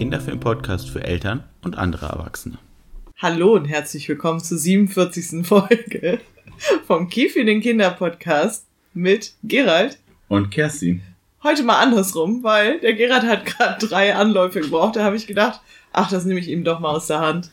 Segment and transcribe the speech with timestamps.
[0.00, 2.58] Kinderfilm-Podcast für Eltern und andere Erwachsene.
[3.18, 5.46] Hallo und herzlich willkommen zur 47.
[5.46, 6.20] Folge
[6.86, 9.98] vom Kifi den Kinder-Podcast mit Gerald.
[10.28, 11.02] Und Kerstin.
[11.42, 14.96] Heute mal andersrum, weil der Gerald hat gerade drei Anläufe gebraucht.
[14.96, 15.60] Da habe ich gedacht,
[15.92, 17.50] ach, das nehme ich ihm doch mal aus der Hand.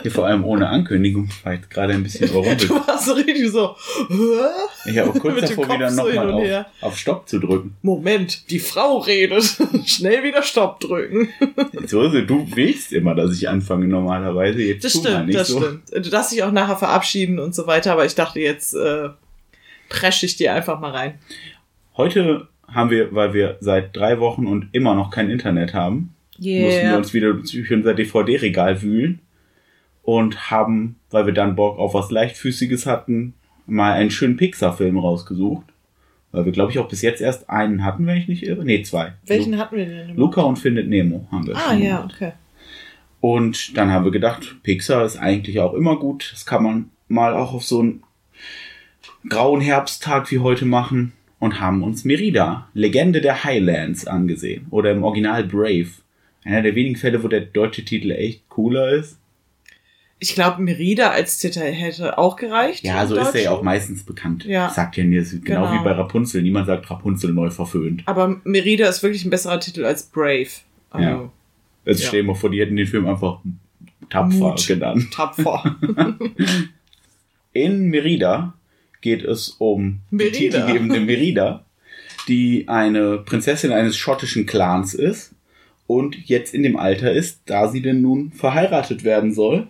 [0.00, 2.70] Hier vor allem ohne Ankündigung, war jetzt gerade ein bisschen überrumpelt.
[2.70, 3.76] Du warst so richtig so.
[4.08, 4.90] Hä?
[4.90, 7.76] Ich habe kurz davor wieder nochmal auf, auf Stopp zu drücken.
[7.82, 9.44] Moment, die Frau redet.
[9.84, 11.28] Schnell wieder Stopp drücken.
[11.86, 14.62] So, du willst immer, dass ich anfange normalerweise.
[14.62, 15.60] Jetzt Das stimmt, nicht das so.
[15.60, 15.82] stimmt.
[15.92, 19.10] Du darfst dich auch nachher verabschieden und so weiter, aber ich dachte, jetzt äh,
[19.90, 21.18] presche ich dir einfach mal rein.
[21.98, 26.88] Heute haben wir, weil wir seit drei Wochen und immer noch kein Internet haben, mussten
[26.88, 29.20] wir uns wieder durch unser DVD-Regal wühlen
[30.02, 33.34] und haben, weil wir dann Bock auf was Leichtfüßiges hatten,
[33.66, 35.66] mal einen schönen Pixar-Film rausgesucht.
[36.32, 38.64] Weil wir, glaube ich, auch bis jetzt erst einen hatten, wenn ich nicht irre.
[38.64, 39.12] Nee, zwei.
[39.26, 40.16] Welchen hatten wir denn?
[40.16, 41.54] Luca und Findet Nemo haben wir.
[41.56, 42.14] Ah, ja, gemacht.
[42.14, 42.32] okay.
[43.20, 46.30] Und dann haben wir gedacht, Pixar ist eigentlich auch immer gut.
[46.32, 48.02] Das kann man mal auch auf so einen
[49.28, 51.12] grauen Herbsttag wie heute machen.
[51.42, 54.66] Und haben uns Merida, Legende der Highlands, angesehen.
[54.70, 55.88] Oder im Original Brave.
[56.44, 59.18] Einer der wenigen Fälle, wo der deutsche Titel echt cooler ist.
[60.20, 62.84] Ich glaube, Merida als Titel hätte auch gereicht.
[62.84, 64.44] Ja, so ist er ja auch meistens bekannt.
[64.44, 64.68] Ja.
[64.70, 65.80] Sagt ja ist genau, Genau.
[65.80, 66.42] wie bei Rapunzel.
[66.42, 68.04] Niemand sagt Rapunzel neu verföhnt.
[68.06, 70.46] Aber Merida ist wirklich ein besserer Titel als Brave.
[70.90, 71.32] Also, Ja.
[71.86, 72.10] Jetzt Ja.
[72.12, 73.40] dir mal vor, die hätten den Film einfach
[74.10, 74.64] tapfer Mut.
[74.64, 75.08] genannt.
[75.12, 75.76] Tapfer.
[77.52, 78.54] In Merida
[79.02, 80.38] geht es um die Merida.
[80.38, 81.66] titelgebende Merida,
[82.28, 85.34] die eine Prinzessin eines schottischen Clans ist
[85.86, 89.66] und jetzt in dem Alter ist, da sie denn nun verheiratet werden soll,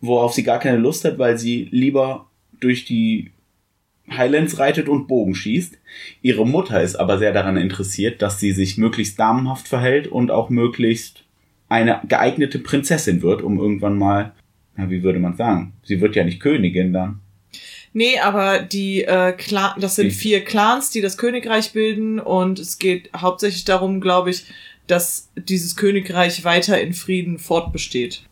[0.00, 2.26] worauf sie gar keine Lust hat, weil sie lieber
[2.58, 3.30] durch die
[4.10, 5.78] Highlands reitet und Bogen schießt.
[6.22, 10.50] Ihre Mutter ist aber sehr daran interessiert, dass sie sich möglichst damenhaft verhält und auch
[10.50, 11.24] möglichst
[11.68, 14.32] eine geeignete Prinzessin wird, um irgendwann mal,
[14.76, 15.74] na, wie würde man sagen?
[15.82, 17.20] Sie wird ja nicht Königin dann.
[17.98, 22.78] Nee, aber die äh, Clan, das sind vier Clans, die das Königreich bilden und es
[22.78, 24.46] geht hauptsächlich darum, glaube ich,
[24.86, 28.22] dass dieses Königreich weiter in Frieden fortbesteht.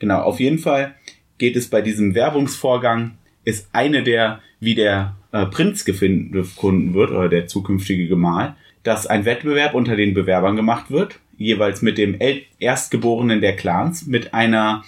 [0.00, 0.94] Genau, auf jeden Fall
[1.38, 3.12] geht es bei diesem Werbungsvorgang,
[3.44, 9.26] ist eine der, wie der äh, Prinz gefunden wird, oder der zukünftige Gemahl, dass ein
[9.26, 14.84] Wettbewerb unter den Bewerbern gemacht wird, jeweils mit dem El Erstgeborenen der Clans, mit einer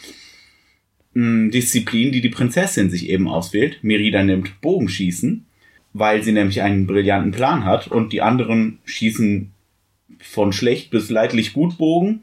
[1.15, 3.79] Disziplin, die die Prinzessin sich eben auswählt.
[3.83, 5.45] Merida nimmt Bogenschießen,
[5.93, 9.51] weil sie nämlich einen brillanten Plan hat und die anderen schießen
[10.21, 12.23] von schlecht bis leidlich gut Bogen.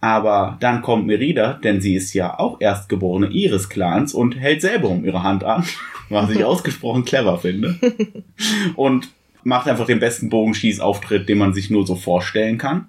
[0.00, 4.88] Aber dann kommt Merida, denn sie ist ja auch Erstgeborene ihres Clans und hält selber
[4.88, 5.64] um ihre Hand an,
[6.08, 7.78] was ich ausgesprochen clever finde.
[8.76, 9.10] Und
[9.44, 12.88] macht einfach den besten Bogenschießauftritt, den man sich nur so vorstellen kann.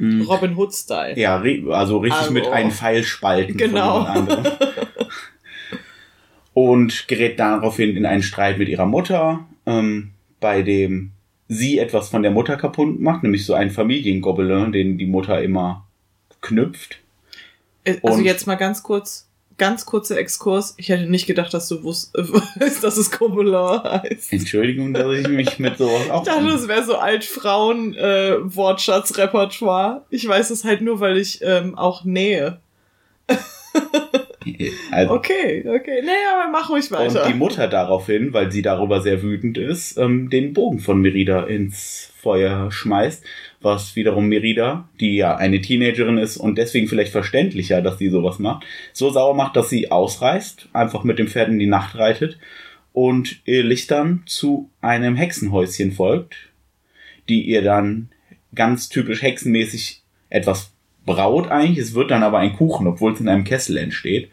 [0.00, 1.16] Robin Hood-Style.
[1.18, 2.32] Ja, also richtig Also.
[2.32, 4.06] mit einem Pfeil spalten Genau.
[6.54, 10.10] Und gerät daraufhin in einen Streit mit ihrer Mutter, ähm,
[10.40, 11.12] bei dem
[11.48, 15.86] sie etwas von der Mutter kaputt macht, nämlich so einen Familiengobelin, den die Mutter immer
[16.40, 16.98] knüpft.
[17.84, 19.28] Äh, Also Und- jetzt mal ganz kurz,
[19.58, 20.74] ganz kurzer Exkurs.
[20.76, 22.14] Ich hätte nicht gedacht, dass du wusst,
[22.58, 24.32] weißt, dass es Combelin heißt.
[24.32, 26.22] Entschuldigung, dass ich mich mit sowas auch.
[26.22, 30.02] Ich dachte, das wäre so Altfrauen äh, Wortschatz-Repertoire.
[30.10, 32.60] Ich weiß es halt nur, weil ich ähm, auch nähe.
[34.90, 36.02] also, Okay, okay.
[36.02, 37.24] Nee, aber mach ruhig weiter.
[37.24, 41.44] Und die Mutter daraufhin, weil sie darüber sehr wütend ist, ähm, den Bogen von Merida
[41.44, 43.24] ins Feuer schmeißt,
[43.62, 48.38] was wiederum Merida, die ja eine Teenagerin ist und deswegen vielleicht verständlicher, dass sie sowas
[48.38, 52.38] macht, so sauer macht, dass sie ausreißt, einfach mit dem Pferd in die Nacht reitet
[52.92, 56.36] und ihr Licht dann zu einem Hexenhäuschen folgt,
[57.28, 58.08] die ihr dann
[58.54, 60.72] ganz typisch hexenmäßig etwas
[61.06, 61.78] braut eigentlich.
[61.78, 64.30] Es wird dann aber ein Kuchen, obwohl es in einem Kessel entsteht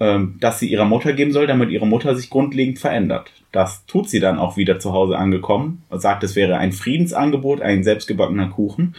[0.00, 3.30] ähm, dass sie ihrer Mutter geben soll, damit ihre Mutter sich grundlegend verändert.
[3.52, 7.62] Das tut sie dann auch wieder zu Hause angekommen und sagt, es wäre ein Friedensangebot,
[7.62, 8.94] ein selbstgebackener Kuchen.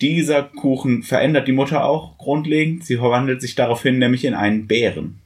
[0.00, 2.84] Dieser Kuchen verändert die Mutter auch grundlegend.
[2.84, 5.18] Sie verwandelt sich daraufhin nämlich in einen Bären.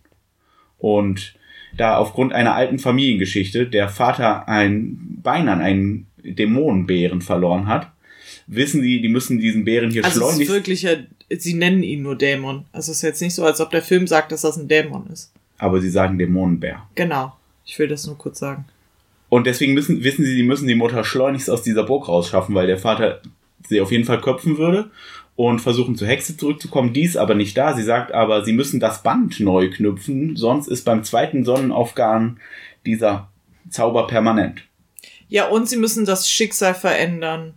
[0.78, 1.34] Und
[1.76, 7.90] da aufgrund einer alten Familiengeschichte der Vater ein Bein an einen Dämonenbären verloren hat,
[8.46, 10.92] wissen sie, die müssen diesen Bären hier also es ist schleunigst wirklich, ja,
[11.30, 12.64] sie nennen ihn nur Dämon.
[12.72, 15.06] Also es ist jetzt nicht so, als ob der Film sagt, dass das ein Dämon
[15.12, 15.32] ist.
[15.58, 16.82] aber sie sagen Dämonenbär.
[16.96, 17.32] Genau.
[17.70, 18.64] Ich will das nur kurz sagen.
[19.28, 22.66] Und deswegen müssen, wissen sie, sie müssen die Mutter schleunigst aus dieser Burg rausschaffen, weil
[22.66, 23.22] der Vater
[23.68, 24.90] sie auf jeden Fall köpfen würde
[25.36, 26.92] und versuchen zur Hexe zurückzukommen.
[26.92, 27.76] Die ist aber nicht da.
[27.76, 32.38] Sie sagt aber, sie müssen das Band neu knüpfen, sonst ist beim zweiten Sonnenaufgang
[32.84, 33.28] dieser
[33.70, 34.62] Zauber permanent.
[35.28, 37.54] Ja, und sie müssen das Schicksal verändern.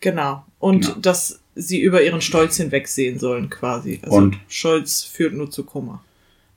[0.00, 0.44] Genau.
[0.58, 0.98] Und Genau.
[0.98, 4.00] dass sie über ihren Stolz hinwegsehen sollen, quasi.
[4.02, 6.02] Also Und- Stolz führt nur zu Kummer.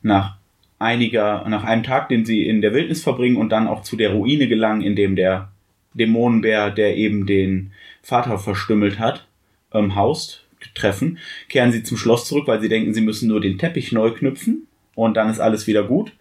[0.01, 0.37] Nach
[0.79, 4.11] einiger, nach einem Tag, den sie in der Wildnis verbringen und dann auch zu der
[4.11, 5.49] Ruine gelangen, in dem der
[5.93, 9.27] Dämonenbär, der eben den Vater verstümmelt hat,
[9.73, 13.57] ähm, haust, treffen, kehren sie zum Schloss zurück, weil sie denken, sie müssen nur den
[13.57, 16.11] Teppich neu knüpfen und dann ist alles wieder gut.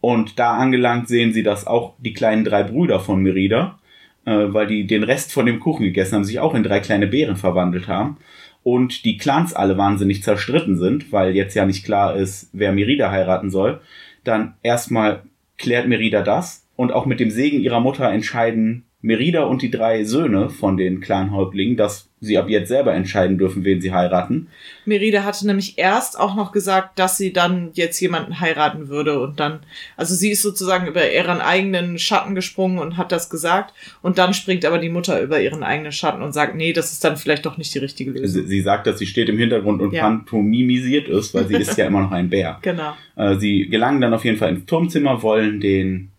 [0.00, 3.78] Und da angelangt sehen sie, dass auch die kleinen drei Brüder von Merida,
[4.24, 7.06] äh, weil die den Rest von dem Kuchen gegessen haben, sich auch in drei kleine
[7.06, 8.16] Bären verwandelt haben.
[8.62, 13.10] Und die Clans alle wahnsinnig zerstritten sind, weil jetzt ja nicht klar ist, wer Merida
[13.10, 13.80] heiraten soll.
[14.24, 15.22] Dann erstmal
[15.56, 20.04] klärt Merida das und auch mit dem Segen ihrer Mutter entscheiden Merida und die drei
[20.04, 24.48] Söhne von den Clanhäuptlingen, dass sie ab jetzt selber entscheiden dürfen, wen sie heiraten.
[24.84, 29.40] Merida hatte nämlich erst auch noch gesagt, dass sie dann jetzt jemanden heiraten würde und
[29.40, 29.60] dann,
[29.96, 34.34] also sie ist sozusagen über ihren eigenen Schatten gesprungen und hat das gesagt und dann
[34.34, 37.46] springt aber die Mutter über ihren eigenen Schatten und sagt, nee, das ist dann vielleicht
[37.46, 38.46] doch nicht die richtige Lösung.
[38.46, 40.02] Sie, sagt, dass sie steht im Hintergrund und Ja.
[40.02, 42.58] pantomimisiert ist, weil sie ist ja immer noch ein Bär.
[42.70, 42.92] Genau.
[43.16, 46.10] Äh, sie gelangen dann auf jeden Fall ins Turmzimmer, wollen den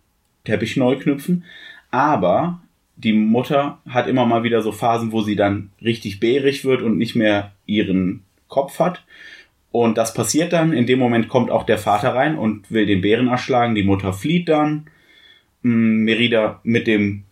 [0.44, 1.44] Teppich neu knüpfen,
[1.92, 2.60] aber
[3.04, 6.98] die Mutter hat immer mal wieder so Phasen, wo sie dann richtig bärig wird und
[6.98, 9.04] nicht mehr ihren Kopf hat.
[9.72, 10.74] Und das passiert dann.
[10.74, 13.76] In dem Moment kommt auch der Vater rein und will den Bären erschlagen.
[13.76, 14.88] Die Mutter flieht dann.
[15.64, 17.24] Mm, Merida mit dem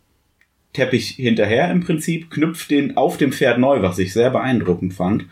[0.73, 5.25] Teppich hinterher im Prinzip, knüpft den auf dem Pferd neu, was ich sehr beeindruckend fand.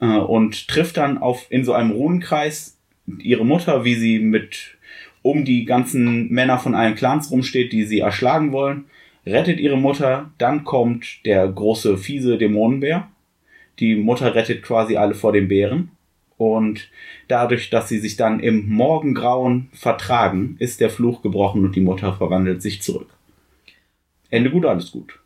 [0.00, 2.78] Äh, und trifft dann auf in so einem Runenkreis
[3.18, 4.76] ihre Mutter, wie sie mit
[5.22, 8.84] um die ganzen Männer von allen Clans rumsteht, die sie erschlagen wollen,
[9.26, 13.08] rettet ihre Mutter, dann kommt der große fiese Dämonenbär.
[13.80, 15.90] Die Mutter rettet quasi alle vor dem Bären.
[16.38, 16.88] Und
[17.28, 22.12] dadurch, dass sie sich dann im Morgengrauen vertragen, ist der Fluch gebrochen und die Mutter
[22.14, 23.08] verwandelt sich zurück.
[24.30, 25.18] Ende gut, alles gut.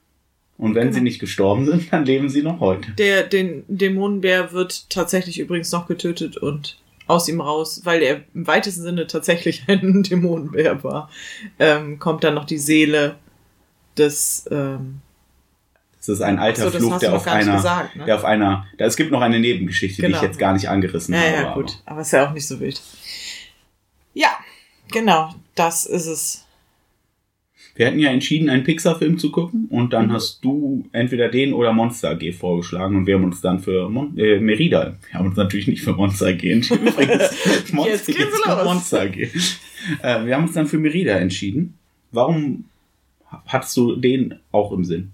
[0.56, 0.94] Und wenn Genau.
[0.94, 2.92] sie nicht gestorben sind, dann leben sie noch heute.
[2.92, 6.76] Der den Dämonenbär wird tatsächlich übrigens noch getötet und
[7.06, 11.10] aus ihm raus, weil er im weitesten Sinne tatsächlich ein Dämonenbär war,
[11.58, 13.16] ähm, kommt dann noch die Seele
[14.00, 15.00] des ähm,
[15.98, 18.04] Das ist ein alter so, Fluch, der auf einer, gesagt, ne?
[18.06, 20.16] der auf einer, da, es gibt noch eine Nebengeschichte, die Genau.
[20.16, 21.32] ich jetzt gar nicht angerissen Ja, habe.
[21.36, 21.78] ja, gut.
[21.86, 22.80] Aber ist ja auch nicht so wild.
[24.14, 24.30] Ja,
[24.90, 26.46] genau, das ist es.
[27.76, 30.12] Wir hatten ja entschieden, einen Pixar-Film zu gucken und dann Mhm.
[30.12, 34.18] hast du entweder den oder Monster AG vorgeschlagen und wir haben uns dann für Mon
[34.18, 36.86] äh, Merida, wir haben uns natürlich nicht für Monster AG entschieden.
[36.88, 37.30] Übrigens,
[37.72, 38.64] Monster Jetzt los.
[38.64, 39.16] Monster AG.
[40.02, 41.78] Äh, wir haben uns dann für Merida entschieden.
[42.12, 42.64] Warum
[43.46, 45.12] hattest du den auch im Sinn?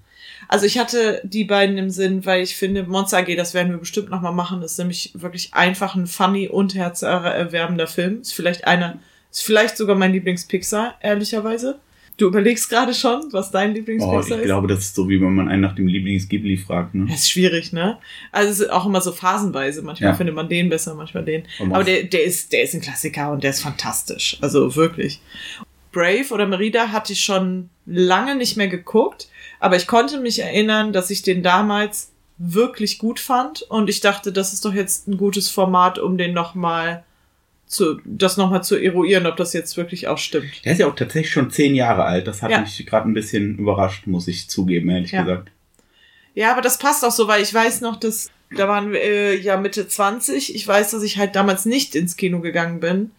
[0.48, 3.78] Also ich hatte die beiden im Sinn, weil ich finde, Monster AG, das werden wir
[3.78, 8.20] bestimmt nochmal machen, ist nämlich wirklich einfach ein funny und herzerwärmender Film.
[8.20, 8.98] Ist vielleicht einer,
[9.32, 11.78] ist vielleicht sogar mein Lieblings-Pixar, ehrlicherweise.
[12.18, 14.44] Du überlegst gerade schon, was dein Oh, Lieblings-Pixar ich ist?
[14.44, 16.94] glaube, das ist so, wie wenn man einen nach dem Lieblings-Ghibli fragt.
[16.94, 17.06] Ne?
[17.08, 17.98] Das ist schwierig, ne?
[18.32, 19.82] Also es ist auch immer so phasenweise.
[19.82, 20.16] Manchmal Ja.
[20.16, 21.42] findet man den besser, manchmal den.
[21.58, 24.38] Und Aber der, der ist, der ist ein Klassiker und der ist fantastisch.
[24.40, 25.20] Also wirklich.
[25.96, 29.28] Brave oder Merida hatte ich schon lange nicht mehr geguckt,
[29.60, 34.30] aber ich konnte mich erinnern, dass ich den damals wirklich gut fand und ich dachte,
[34.30, 37.02] das ist doch jetzt ein gutes Format, um den nochmal
[37.66, 40.64] zu, das nochmal zu eruieren, ob das jetzt wirklich auch stimmt.
[40.66, 42.26] Der ist ja auch tatsächlich schon zehn Jahre alt.
[42.26, 42.60] Das hat Ja.
[42.60, 45.22] mich gerade ein bisschen überrascht, muss ich zugeben, ehrlich Ja.
[45.22, 45.50] gesagt.
[46.34, 49.36] Ja, aber das passt auch so, weil ich weiß noch, dass da waren wir äh,
[49.40, 50.54] ja Mitte 20.
[50.54, 53.10] Ich weiß, dass ich halt damals nicht ins Kino gegangen bin.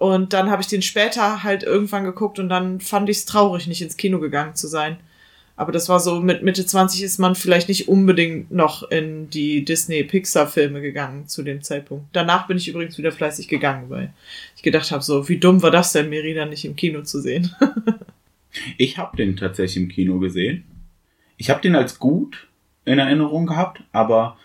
[0.00, 3.66] Und dann habe ich den später halt irgendwann geguckt und dann fand ich es traurig,
[3.66, 4.96] nicht ins Kino gegangen zu sein.
[5.56, 9.62] Aber das war so, mit Mitte 20 ist man vielleicht nicht unbedingt noch in die
[9.62, 12.06] Disney-Pixar-Filme gegangen zu dem Zeitpunkt.
[12.14, 14.14] Danach bin ich übrigens wieder fleißig gegangen, weil
[14.56, 17.54] ich gedacht habe, so, wie dumm war das denn, Merida nicht im Kino zu sehen?
[18.78, 20.64] Ich habe den tatsächlich im Kino gesehen.
[21.36, 22.48] Ich habe den als gut
[22.84, 24.36] in Erinnerung gehabt, aber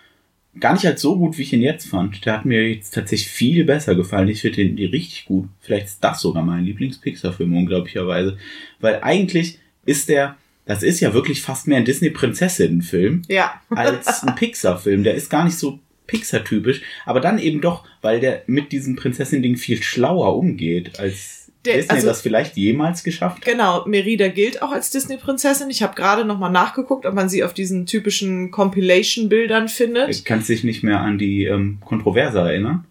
[0.60, 2.24] gar nicht als so gut, wie ich ihn jetzt fand.
[2.24, 4.28] Der hat mir jetzt tatsächlich viel besser gefallen.
[4.28, 5.48] Ich finde den richtig gut.
[5.60, 8.38] Vielleicht ist das sogar mein Lieblings-Pixar-Film, unglaublicherweise.
[8.80, 13.60] Weil eigentlich ist der, das ist ja wirklich fast mehr ein Disney-Prinzessinnen-Film ja.
[13.70, 15.04] als ein Pixar-Film.
[15.04, 19.56] Der ist gar nicht so Pixar-typisch, aber dann eben doch, weil der mit diesem Prinzessin-Ding
[19.56, 23.44] viel schlauer umgeht, als Der- Disney also- das vielleicht jemals geschafft.
[23.44, 25.70] Genau, Merida gilt auch als Disney-Prinzessin.
[25.70, 30.08] Ich habe gerade noch mal nachgeguckt, ob man sie auf diesen typischen Compilation-Bildern findet.
[30.08, 32.84] Ich kann sich nicht mehr an die ähm, Kontroverse erinnern.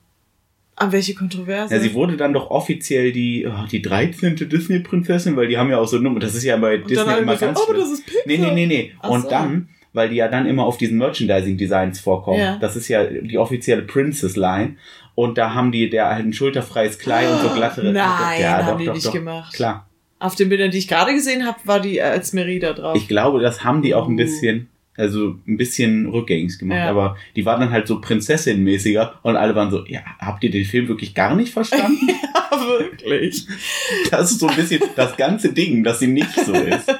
[0.78, 1.74] An welche Kontroverse?
[1.74, 4.36] Ja, sie wurde dann doch offiziell die, oh, die 13.
[4.36, 6.20] Disney-Prinzessin, weil die haben ja auch so Nummer.
[6.20, 8.24] Das ist ja bei Und Disney immer wir ganz gesagt, oh, aber das ist Pixar.
[8.26, 8.92] Nee, nee, nee, nee.
[9.00, 9.30] Ach Und so.
[9.30, 12.40] dann weil die ja dann immer auf diesen Merchandising-Designs vorkommen.
[12.40, 12.58] Ja.
[12.58, 14.76] Das ist ja die offizielle Princess-Line.
[15.16, 17.92] Und da haben die der halt ein schulterfreies Kleid und so glattere.
[17.92, 19.14] Nein, ja, haben doch, die doch, nicht doch.
[19.14, 19.54] gemacht.
[19.54, 19.88] Klar.
[20.20, 22.96] Auf den Bildern, die ich gerade gesehen habe, war die als Merida drauf.
[22.98, 24.18] Ich glaube, das haben die auch ein Uh.
[24.18, 26.80] bisschen, also ein bisschen rückgängig gemacht.
[26.80, 26.90] Ja.
[26.90, 30.66] Aber die war dann halt so Prinzessin-mäßiger und alle waren so, ja, habt ihr den
[30.66, 32.08] Film wirklich gar nicht verstanden?
[32.10, 33.46] ja, wirklich.
[34.12, 36.94] das ist so ein bisschen das ganze Ding, dass sie nicht so ist.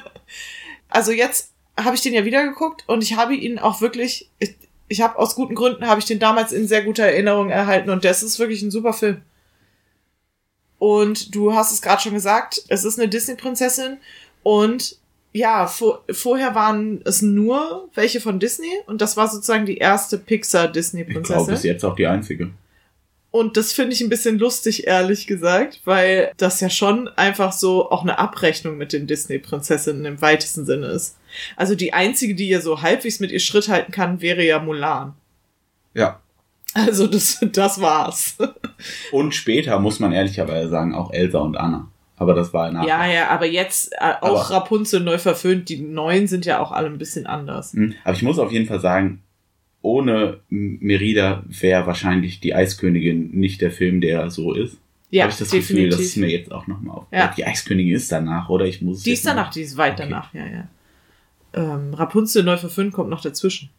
[0.88, 4.54] Also jetzt habe ich den ja wieder geguckt und ich habe ihn auch wirklich, ich,
[4.88, 8.04] ich habe aus guten Gründen, habe ich den damals in sehr guter Erinnerung erhalten und
[8.04, 9.22] das ist wirklich ein super Film.
[10.78, 13.98] Und du hast es gerade schon gesagt, es ist eine Disney-Prinzessin
[14.42, 14.98] und
[15.32, 20.16] ja, vor, vorher waren es nur welche von Disney und das war sozusagen die erste
[20.16, 21.46] Ich glaube, Pixar-Disney-Prinzessin.
[21.46, 22.50] bis jetzt auch die einzige.
[23.38, 27.90] Und das finde ich ein bisschen lustig, ehrlich gesagt, weil das ja schon einfach so
[27.90, 31.18] auch eine Abrechnung mit den Disney-Prinzessinnen im weitesten Sinne ist.
[31.54, 35.12] Also die einzige, die ja so halbwegs mit ihr Schritt halten kann, wäre ja Mulan.
[35.92, 36.20] Ja.
[36.72, 38.36] Also das, das war's.
[39.12, 41.88] Und später muss man ehrlicherweise sagen, auch Elsa und Anna.
[42.16, 42.86] Aber das war nach.
[42.86, 45.68] Ja, ja, aber jetzt äh, auch Aber- Rapunzel neu verföhnt.
[45.68, 47.74] Die neuen sind ja auch alle ein bisschen anders.
[47.74, 49.22] Hm, Aber ich muss auf jeden Fall sagen,
[49.86, 54.78] ohne Merida wäre wahrscheinlich die Eiskönigin nicht der Film, der so ist.
[55.10, 55.96] Ja, Habe ich das Gefühl, definitiv.
[55.98, 57.06] das ist mir jetzt auch nochmal auf.
[57.12, 57.32] Ja.
[57.36, 58.64] Die Eiskönigin ist danach, oder?
[58.66, 60.02] Ich muss die ist danach, die ist weit Okay.
[60.10, 60.68] danach, ja, ja.
[61.54, 63.70] Ähm, Rapunzel neu verföhnt kommt noch dazwischen.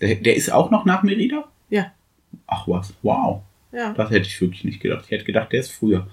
[0.00, 1.44] Der, der ist auch noch nach Merida?
[1.70, 1.90] Ja.
[2.46, 3.42] Ach was, wow.
[3.72, 3.94] Ja.
[3.94, 5.04] Das hätte ich wirklich nicht gedacht.
[5.06, 6.06] Ich hätte gedacht, der ist früher.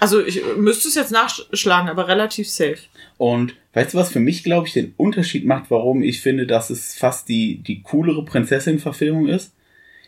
[0.00, 2.78] Also ich müsste es jetzt nachschlagen, aber relativ safe.
[3.16, 6.70] Und weißt du, was für mich, glaube ich, den Unterschied macht, warum ich finde, dass
[6.70, 9.54] es fast die, die coolere Prinzessin-Verfilmung ist?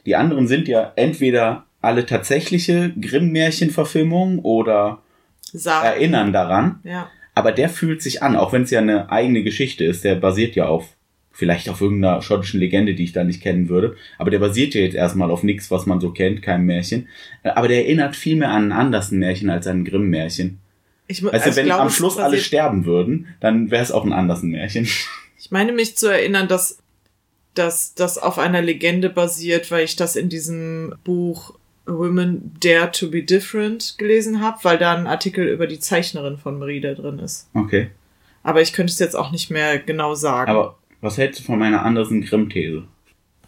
[0.06, 5.02] Die anderen sind ja entweder alle tatsächliche Grimm-Märchen-Verfilmungen oder
[5.52, 5.86] Sagen.
[5.86, 6.80] erinnern daran.
[6.84, 7.10] Ja.
[7.34, 10.04] Aber der fühlt sich an, auch wenn es ja eine eigene Geschichte ist.
[10.04, 10.88] Der basiert ja auf,
[11.32, 13.94] vielleicht auf irgendeiner schottischen Legende, die ich da nicht kennen würde.
[14.18, 17.08] Aber der basiert ja jetzt erstmal auf nichts, was man so kennt, kein Märchen.
[17.42, 20.58] Äh, Aber der erinnert viel mehr an ein anderes Märchen als an ein Grimm-Märchen.
[21.08, 24.12] Ich, Also, also wenn glaube, am Schluss alle sterben würden, dann wäre es auch ein
[24.12, 24.88] anderes Märchen.
[25.38, 26.78] Ich meine mich zu erinnern, dass,
[27.54, 31.54] dass das auf einer Legende basiert, weil ich das in diesem Buch
[31.86, 36.58] Women Dare to be Different gelesen habe, weil da ein Artikel über die Zeichnerin von
[36.58, 37.48] Merida drin ist.
[37.54, 37.90] Okay.
[38.42, 40.50] Aber ich könnte es jetzt auch nicht mehr genau sagen.
[40.50, 42.84] Aber was hältst du von meiner Andersen Grimm-These?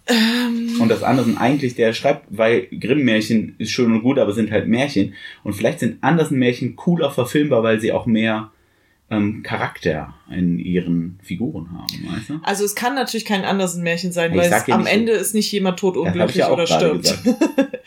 [0.08, 0.80] Ähm.
[0.80, 4.66] Und das Andersen eigentlich, der schreibt, weil Grimm-Märchen ist schön und gut, aber sind halt
[4.66, 5.14] Märchen.
[5.44, 8.50] Und vielleicht sind Andersen-Märchen cooler verfilmbar, weil sie auch mehr
[9.10, 12.40] ähm, Charakter in ihren Figuren haben, weißt du?
[12.42, 15.78] also es kann natürlich kein Andersen-Märchen sein, Ich weil es, am Ende ist nicht jemand
[15.78, 17.18] tot unglücklich ja oder stirbt.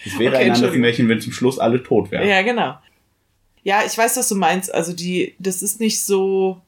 [0.04, 0.52] Es wäre Okay, ein.
[0.54, 2.28] Andersen-Märchen, wenn zum Schluss alle tot wären.
[2.28, 2.76] Ja, genau.
[3.62, 4.74] Ja, ich weiß, was du meinst.
[4.74, 6.60] Also die, das ist nicht so.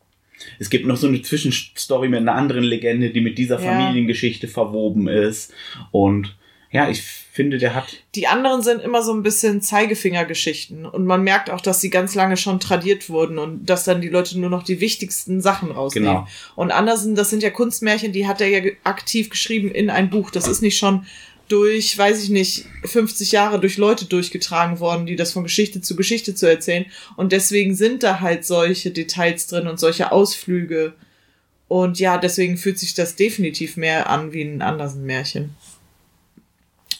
[0.59, 3.71] Es gibt noch so eine Zwischenstory mit einer anderen Legende, die mit dieser Ja.
[3.71, 5.53] Familiengeschichte verwoben ist.
[5.91, 6.35] Und
[6.71, 7.85] ja, ich finde, der hat
[8.15, 10.87] Die anderen sind immer so ein bisschen Zeigefingergeschichten.
[10.87, 14.09] Und man merkt auch, dass sie ganz lange schon tradiert wurden und dass dann die
[14.09, 16.09] Leute nur noch die wichtigsten Sachen rausnehmen.
[16.09, 16.27] Genau.
[16.55, 20.31] Und Andersen, das sind ja Kunstmärchen, die hat er ja aktiv geschrieben in ein Buch.
[20.31, 21.05] Das ist nicht schon
[21.53, 25.95] durch, weiß ich nicht, 50 Jahre durch Leute durchgetragen worden, die das von Geschichte zu
[25.95, 26.87] Geschichte zu erzählen.
[27.15, 30.93] Und deswegen sind da halt solche Details drin und solche Ausflüge.
[31.67, 35.51] Und ja, deswegen fühlt sich das definitiv mehr an wie ein Andersen-Märchen.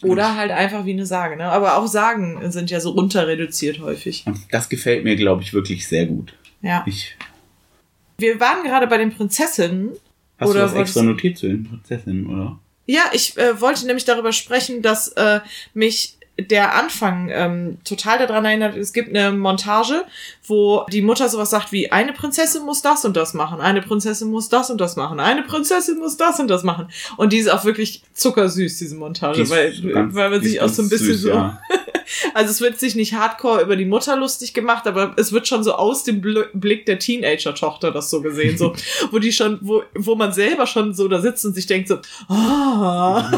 [0.02, 1.46] Oder halt einfach wie eine Sage, ne?
[1.46, 4.22] Aber auch Sagen sind ja so runterreduziert häufig.
[4.24, 6.32] Und das gefällt mir, glaube ich, wirklich sehr gut.
[6.62, 6.84] Ja.
[6.86, 7.16] Ich,
[8.18, 9.90] Wir waren gerade bei den Prinzessinnen.
[10.38, 12.60] hast Oder du das extra notiert zu den Prinzessinnen, oder?
[12.86, 15.40] Ja, ich äh, wollte nämlich darüber sprechen, dass äh,
[15.72, 20.04] mich der Anfang ähm, total daran erinnert, es gibt eine Montage,
[20.44, 24.30] wo die Mutter sowas sagt wie, eine Prinzessin muss das und das machen, eine Prinzessin
[24.30, 26.88] muss das und das machen, eine Prinzessin muss das und das machen.
[27.16, 29.72] Und die ist auch wirklich zuckersüß, diese Montage, Die weil,
[30.12, 31.28] weil man sich auch so ein bisschen süß, so...
[31.28, 31.60] ja.
[32.34, 35.64] Also es wird sich nicht hardcore über die Mutter lustig gemacht, aber es wird schon
[35.64, 38.74] so aus dem Bl Blick der Teenager-Tochter das so gesehen, so,
[39.10, 41.98] wo die schon, wo, wo man selber schon so da sitzt und sich denkt so,
[42.28, 43.32] ah.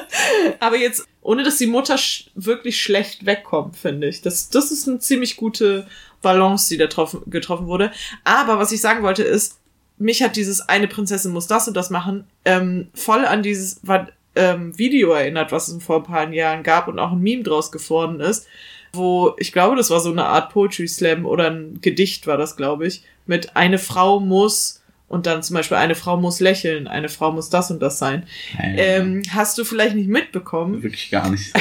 [0.60, 4.22] aber jetzt, ohne dass die Mutter sch wirklich schlecht wegkommt, finde ich.
[4.22, 5.86] Das, das ist eine ziemlich gute
[6.22, 7.92] Balance, die da troffen, getroffen wurde.
[8.24, 9.58] Aber was ich sagen wollte ist,
[9.98, 14.08] mich hat dieses eine Prinzessin muss das und das machen, ähm, voll an dieses war,
[14.36, 17.72] ähm, Video erinnert, was es vor ein paar Jahren gab und auch ein Meme draus
[17.72, 18.46] geworden ist,
[18.92, 22.56] wo ich glaube, das war so eine Art Poetry Slam oder ein Gedicht war das,
[22.56, 27.08] glaube ich, mit eine Frau muss und dann zum Beispiel eine Frau muss lächeln, eine
[27.08, 28.26] Frau muss das und das sein.
[28.58, 31.52] Nein, Ähm, hast du vielleicht nicht mitbekommen, Wirklich gar nicht.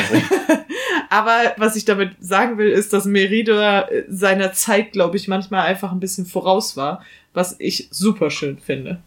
[1.10, 5.68] Aber was ich damit sagen will, ist, dass Merida äh, seiner Zeit, glaube ich, manchmal
[5.68, 7.04] einfach ein bisschen voraus war,
[7.34, 9.02] was ich super schön finde.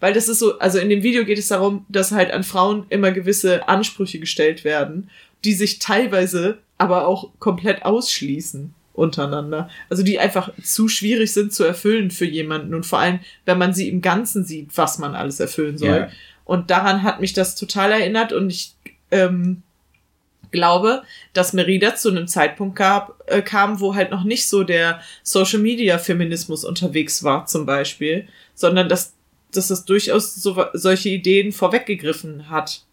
[0.00, 2.86] Weil das ist so, also in dem Video geht es darum, dass halt an Frauen
[2.88, 5.10] immer gewisse Ansprüche gestellt werden,
[5.44, 9.68] die sich teilweise aber auch komplett ausschließen untereinander.
[9.88, 13.74] Also die einfach zu schwierig sind zu erfüllen für jemanden und vor allem, wenn man
[13.74, 15.88] sie im Ganzen sieht, was man alles erfüllen soll.
[15.88, 16.08] Ja.
[16.44, 18.74] Und daran hat mich das total erinnert und ich
[19.10, 19.62] ähm,
[20.50, 21.02] glaube,
[21.32, 25.60] dass Merida zu einem Zeitpunkt gab, äh, kam, wo halt noch nicht so der Social
[25.60, 29.14] Media Feminismus unterwegs war, zum Beispiel, sondern dass,
[29.52, 32.84] dass das durchaus so, solche Ideen vorweggegriffen hat.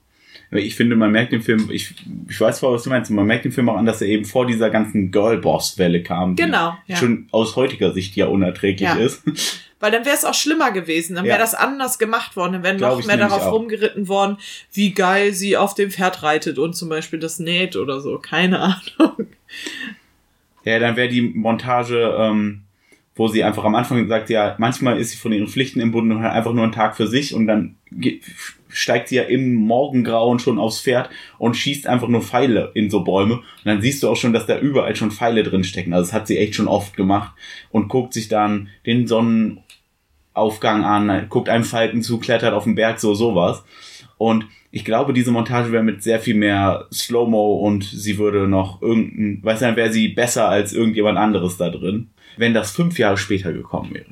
[0.51, 1.93] Ich finde, man merkt den Film, ich,
[2.29, 4.23] ich weiß zwar, was du meinst, man merkt den Film auch an, dass er eben
[4.23, 6.95] vor dieser ganzen Girlboss-Welle kam, die Genau, ja.
[6.95, 8.95] schon aus heutiger Sicht ja unerträglich Ja.
[8.95, 9.23] ist.
[9.79, 11.41] Weil dann wäre es auch schlimmer gewesen, dann wäre Ja.
[11.41, 14.37] das anders gemacht worden, dann wäre noch mehr darauf rumgeritten worden,
[14.71, 18.59] wie geil sie auf dem Pferd reitet und zum Beispiel das näht oder so, keine
[18.97, 19.27] Ahnung.
[20.63, 22.63] Ja, dann wäre die Montage, ähm,
[23.17, 26.23] wo sie einfach am Anfang sagt, ja, manchmal ist sie von ihren Pflichten entbunden und
[26.23, 27.75] hat einfach nur einen Tag für sich und dann
[28.69, 33.03] steigt sie ja im Morgengrauen schon aufs Pferd und schießt einfach nur Pfeile in so
[33.03, 33.35] Bäume.
[33.35, 35.93] Und dann siehst du auch schon, dass da überall schon Pfeile drin stecken.
[35.93, 37.33] Also das hat sie echt schon oft gemacht
[37.71, 42.99] und guckt sich dann den Sonnenaufgang an, guckt einem Falken zu, klettert auf den Berg,
[42.99, 43.63] so sowas.
[44.17, 48.81] Und ich glaube, diese Montage wäre mit sehr viel mehr Slow-Mo und sie würde noch
[48.81, 53.17] irgendein, weiß dann wäre sie besser als irgendjemand anderes da drin, wenn das fünf Jahre
[53.17, 54.05] später gekommen wäre.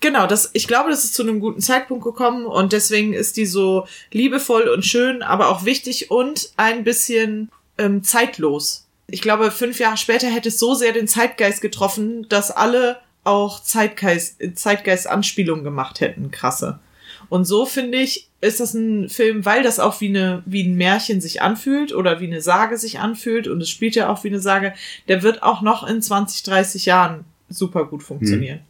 [0.00, 3.46] Genau, das, ich glaube, das ist zu einem guten Zeitpunkt gekommen und deswegen ist die
[3.46, 8.88] so liebevoll und schön, aber auch wichtig und ein bisschen ähm, zeitlos.
[9.06, 13.62] Ich glaube, fünf Jahre später hätte es so sehr den Zeitgeist getroffen, dass alle auch
[13.62, 16.80] Zeitgeist, Zeitgeist-Anspielungen gemacht hätten, krasse.
[17.28, 20.74] Und so finde ich, ist das ein Film, weil das auch wie eine, wie ein
[20.74, 24.28] Märchen sich anfühlt oder wie eine Sage sich anfühlt und es spielt ja auch wie
[24.28, 24.74] eine Sage,
[25.06, 28.60] der wird auch noch in 20, 30 Jahren super gut funktionieren.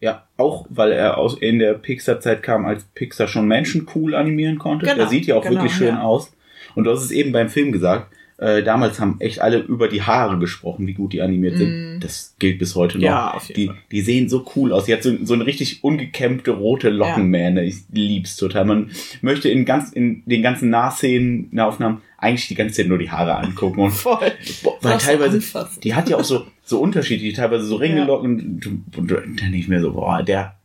[0.00, 4.58] Ja, auch weil er aus in der Pixar-Zeit kam, als Pixar schon Menschen cool animieren
[4.58, 4.84] konnte.
[4.84, 6.02] Genau, der sieht ja auch genau, wirklich schön ja.
[6.02, 6.32] aus.
[6.74, 8.12] Und du hast es eben beim Film gesagt.
[8.38, 12.00] Äh, damals haben echt alle über die Haare gesprochen, wie gut die animiert sind.
[12.00, 13.04] Das gilt bis heute noch.
[13.04, 13.76] Ja, auf jeden die, Fall.
[13.90, 14.84] die sehen so cool aus.
[14.84, 17.64] Sie hat so, so eine richtig ungekämmte rote Lockenmähne.
[17.64, 18.66] Ich lieb's total.
[18.66, 18.90] Man
[19.22, 23.36] möchte in ganz in den ganzen Nahszenen, Nahaufnahmen eigentlich die ganze Zeit nur die Haare
[23.36, 23.80] angucken.
[23.80, 24.32] Und Voll.
[24.62, 25.80] Boah, weil teilweise, anfassen.
[25.80, 29.68] die hat ja auch so, so unterschiedliche, teilweise so Ringellocken und, und, und dann ich
[29.68, 30.56] mir so, boah, der,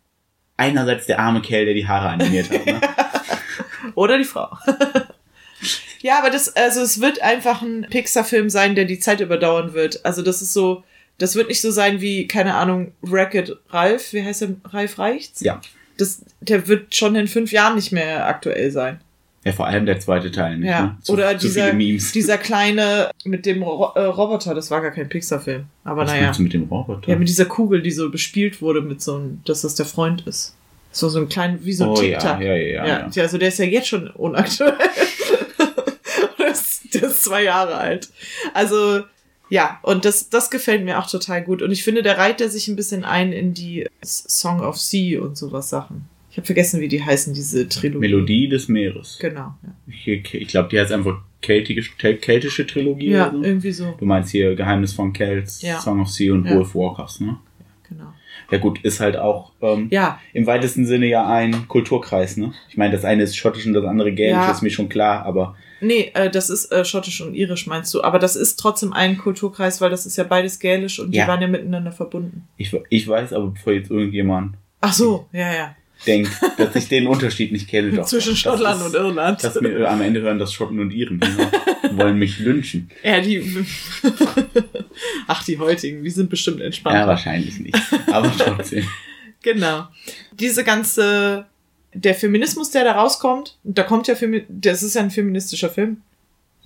[0.58, 2.82] einerseits der arme Kerl, der die Haare animiert hat, ne?
[3.96, 4.58] Oder die Frau.
[6.02, 10.06] ja, aber das, also es wird einfach ein Pixar-Film sein, der die Zeit überdauern wird.
[10.06, 10.84] Also das ist so,
[11.18, 14.56] das wird nicht so sein wie, keine Ahnung, Wreck-It Ralph, wie heißt der?
[14.66, 15.42] Ralph Reichts?
[15.42, 15.62] Ja.
[15.98, 19.02] Das, der wird schon in fünf Jahren nicht mehr aktuell sein.
[19.44, 20.82] Ja, vor allem der zweite Teil, nicht, Ja.
[20.82, 20.98] ne?
[21.02, 25.10] Zu, Oder zu dieser, dieser kleine mit dem Ro äh, Roboter, das war gar kein
[25.10, 25.66] Pixar-Film.
[25.84, 26.32] Aber Was naja.
[26.38, 27.10] mit dem Roboter?
[27.10, 30.22] Ja, mit dieser Kugel, die so bespielt wurde mit so einem, dass das der Freund
[30.28, 30.56] ist.
[30.92, 32.42] So so ein klein, wie so ein oh ja, Tic-Tac.
[32.42, 33.24] ja, ja, ja, Ja, ja.
[33.24, 34.74] also der ist ja jetzt schon unaktuell.
[36.40, 38.10] der, ist, der ist zwei Jahre alt.
[38.54, 39.02] Also,
[39.50, 41.62] ja, und das, das gefällt mir auch total gut.
[41.62, 45.22] Und ich finde, der reiht er sich ein bisschen ein in die Song of Sea
[45.22, 46.06] und sowas Sachen.
[46.32, 48.00] Ich habe vergessen, wie die heißen, diese Trilogie.
[48.00, 49.18] Melodie des Meeres.
[49.20, 49.76] Genau, ja.
[49.88, 53.44] Ich, ich glaube, die heißt einfach keltische, keltische Trilogie Ja, so.
[53.44, 53.94] irgendwie so.
[54.00, 55.80] Du meinst hier Geheimnis von Kelts, Ja.
[55.80, 56.56] Song of Sea und Ja.
[56.56, 57.38] Wolf Walkers, ne?
[57.90, 58.14] Genau.
[58.50, 62.54] Ja gut, ist halt auch ähm, Ja, im weitesten Sinne ja ein Kulturkreis, ne?
[62.70, 64.52] Ich meine, das eine ist schottisch und das andere gälisch, Ja.
[64.52, 68.04] ist mir schon klar, aber nee, äh, das ist äh, schottisch und irisch, meinst du.
[68.04, 71.24] Aber das ist trotzdem ein Kulturkreis, weil das ist ja beides gälisch und Ja.
[71.26, 72.48] die waren ja miteinander verbunden.
[72.56, 75.76] ich, ich weiß aber, bevor jetzt irgendjemand Ach so, ja, ja.
[76.06, 77.92] Denkt, dass ich den Unterschied nicht kenne.
[77.92, 79.44] Doch, Zwischen Schottland ist, und Irland.
[79.44, 81.20] Dass mir äh, am Ende hören das Schotten und Iren.
[81.20, 81.52] Genau.
[81.98, 82.90] Wollen mich lynchen.
[83.04, 83.44] Ja, die.
[85.28, 86.96] Ach, die heutigen, die sind bestimmt entspannt.
[86.96, 87.78] Ja, wahrscheinlich nicht.
[88.12, 88.88] Aber trotzdem.
[89.44, 89.88] Genau.
[90.34, 91.48] Diese ganze.
[91.96, 96.04] Der Feminismus, der da rauskommt, da kommt ja Femi das ist ja ein feministischer Film.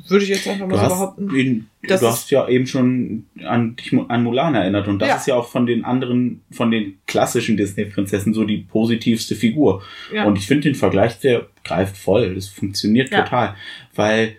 [0.08, 1.68] Würde ich jetzt einfach mal so behaupten.
[1.82, 5.16] Das du hast ja eben schon an, dich an Mulan erinnert und das Ja.
[5.16, 9.84] ist ja auch von den anderen, von den klassischen Disney-Prinzessen so die positivste Figur.
[10.14, 10.26] Ja.
[10.26, 12.36] Und ich finde den Vergleich, der greift voll.
[12.36, 13.22] Das funktioniert Ja.
[13.24, 13.56] total.
[13.96, 14.36] Weil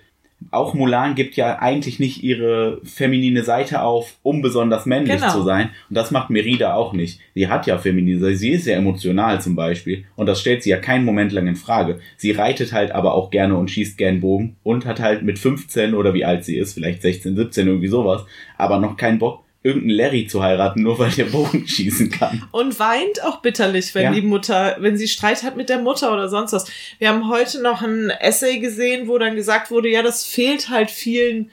[0.50, 5.32] auch Mulan gibt ja eigentlich nicht ihre feminine Seite auf, um besonders männlich Genau.
[5.32, 5.70] zu sein.
[5.88, 7.20] Und das macht Merida auch nicht.
[7.34, 8.36] Sie hat ja feminine Seite.
[8.36, 10.04] Sie ist ja emotional zum Beispiel.
[10.14, 11.98] Und das stellt sie ja keinen Moment lang in Frage.
[12.16, 15.94] Sie reitet halt aber auch gerne und schießt gern Bogen und hat halt mit 15
[15.94, 18.24] oder wie alt sie ist, vielleicht 16, 17, irgendwie sowas,
[18.56, 22.44] aber noch keinen Bock, irgendeinen Larry zu heiraten, nur weil der Bogen schießen kann.
[22.52, 24.12] Und weint auch bitterlich, wenn Ja.
[24.12, 26.66] die Mutter, wenn sie Streit hat mit der Mutter oder sonst was.
[26.98, 30.90] Wir haben heute noch ein Essay gesehen, wo dann gesagt wurde, ja, das fehlt halt
[30.90, 31.50] vielen,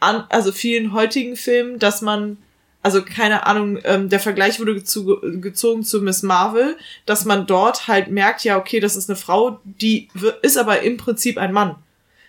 [0.00, 2.36] an, also vielen heutigen Filmen, dass man
[2.82, 8.10] also keine Ahnung, ähm, der Vergleich wurde gezogen zu Miss Marvel, dass man dort halt
[8.10, 10.08] merkt, ja, okay, das ist eine Frau, die
[10.42, 11.76] ist aber im Prinzip ein Mann.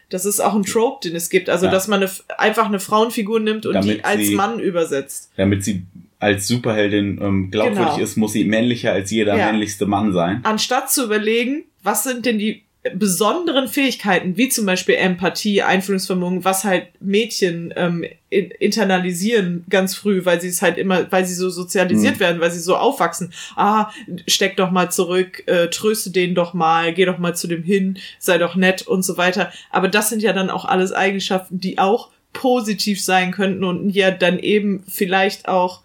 [0.10, 1.50] Das ist auch ein Trope, den es gibt.
[1.50, 1.72] Also, ja.
[1.72, 5.32] dass man eine, einfach eine Frauenfigur nimmt und damit die als sie, Mann übersetzt.
[5.38, 5.84] Damit sie
[6.20, 8.04] als Superheldin ähm, glaubwürdig genau.
[8.04, 9.48] ist, muss sie männlicher als jeder ja.
[9.48, 10.42] männlichste Mann sein.
[10.44, 16.64] Anstatt zu überlegen, was sind denn die besonderen Fähigkeiten, wie zum Beispiel Empathie, Einfühlungsvermögen, was
[16.64, 22.16] halt Mädchen ähm, internalisieren ganz früh, weil sie es halt immer, weil sie so sozialisiert
[22.16, 22.20] mhm.
[22.20, 23.34] werden, weil sie so aufwachsen.
[23.56, 23.92] Ah,
[24.28, 27.98] steck doch mal zurück, äh, tröste den doch mal, geh doch mal zu dem hin,
[28.20, 29.52] sei doch nett und so weiter.
[29.72, 34.12] Aber das sind ja dann auch alles Eigenschaften, die auch positiv sein könnten und ja
[34.12, 35.85] dann eben vielleicht auch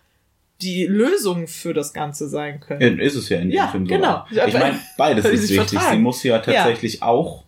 [0.62, 2.98] die Lösung für das Ganze sein können.
[2.98, 4.24] Ja, ist es ja in dem ja, Film genau.
[4.30, 4.40] So.
[4.46, 5.56] Ich meine, beides ist wichtig.
[5.56, 5.96] Vertragen.
[5.96, 7.06] Sie muss ja tatsächlich ja.
[7.06, 7.44] auch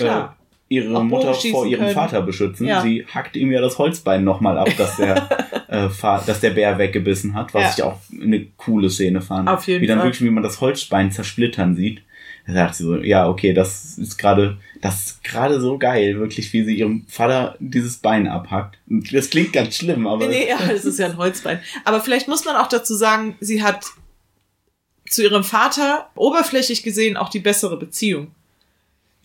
[0.00, 0.22] äh,
[0.68, 1.94] ihre auch Mutter vor ihrem können.
[1.94, 2.68] Vater beschützen.
[2.82, 5.28] Sie hackt ihm ja das Holzbein nochmal ab, dass der,
[5.68, 5.88] äh,
[6.26, 9.48] dass der Bär weggebissen hat, was ich auch eine coole Szene fand.
[9.48, 10.08] Auf jeden wie dann Fall.
[10.08, 12.02] wirklich, wie man das Holzbein zersplittern sieht.
[12.46, 16.52] Da sagt sie so, ja, okay, das ist gerade, das ist gerade so geil, wirklich,
[16.52, 18.76] wie sie ihrem Vater dieses Bein abhackt.
[18.86, 20.28] Das klingt ganz schlimm, aber.
[20.28, 21.58] Nee, ja, das ist ja ein Holzbein.
[21.86, 23.86] Aber vielleicht muss man auch dazu sagen, sie hat
[25.08, 28.32] zu ihrem Vater oberflächlich gesehen auch die bessere Beziehung.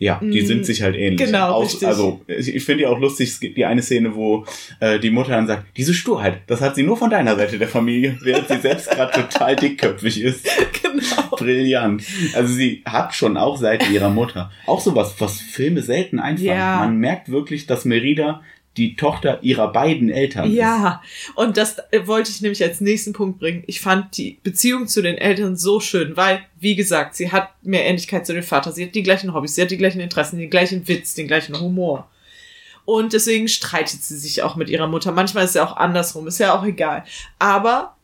[0.02, 1.28] Ja, die sind mm, sich halt ähnlich.
[1.28, 1.52] Genau.
[1.52, 1.86] Auch, richtig.
[1.86, 4.46] Also ich finde ja auch lustig, es gibt die eine Szene, wo
[4.80, 7.68] äh, die Mutter dann sagt, diese Sturheit, das hat sie nur von deiner Seite der
[7.68, 10.50] Familie, während sie selbst gerade total dickköpfig ist.
[10.82, 11.36] Genau.
[11.36, 12.04] Brillant.
[12.36, 14.52] Also sie hat schon auch Seite ihrer Mutter.
[14.66, 16.50] Auch sowas, was Filme selten einfangen.
[16.50, 16.78] Ja.
[16.80, 18.42] Man merkt wirklich, dass Merida
[18.78, 21.36] die Tochter ihrer beiden Eltern ja, ist.
[21.36, 23.64] und das wollte ich nämlich als nächsten Punkt bringen.
[23.68, 27.86] Ich fand die Beziehung zu den Eltern so schön, weil, wie gesagt, sie hat mehr
[27.86, 28.72] Ähnlichkeit zu dem Vater.
[28.72, 31.60] Sie hat die gleichen Hobbys, sie hat die gleichen Interessen, den gleichen Witz, den gleichen
[31.60, 32.10] Humor.
[32.86, 35.12] Und deswegen streitet sie sich auch mit ihrer Mutter.
[35.12, 37.04] Manchmal ist es ja auch andersrum, ist ja auch egal.
[37.38, 37.96] Aber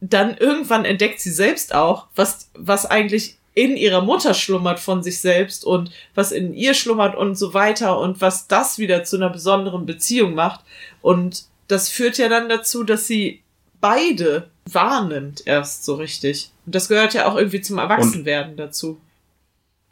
[0.00, 5.20] dann irgendwann entdeckt sie selbst auch, was, was eigentlich in ihrer Mutter schlummert von sich
[5.20, 9.30] selbst und was in ihr schlummert und so weiter und was das wieder zu einer
[9.30, 10.64] besonderen Beziehung macht.
[11.02, 13.42] Und das führt ja dann dazu, dass sie
[13.80, 16.50] beide wahrnimmt erst so richtig.
[16.66, 18.98] Und das gehört ja auch irgendwie zum Erwachsenwerden und dazu.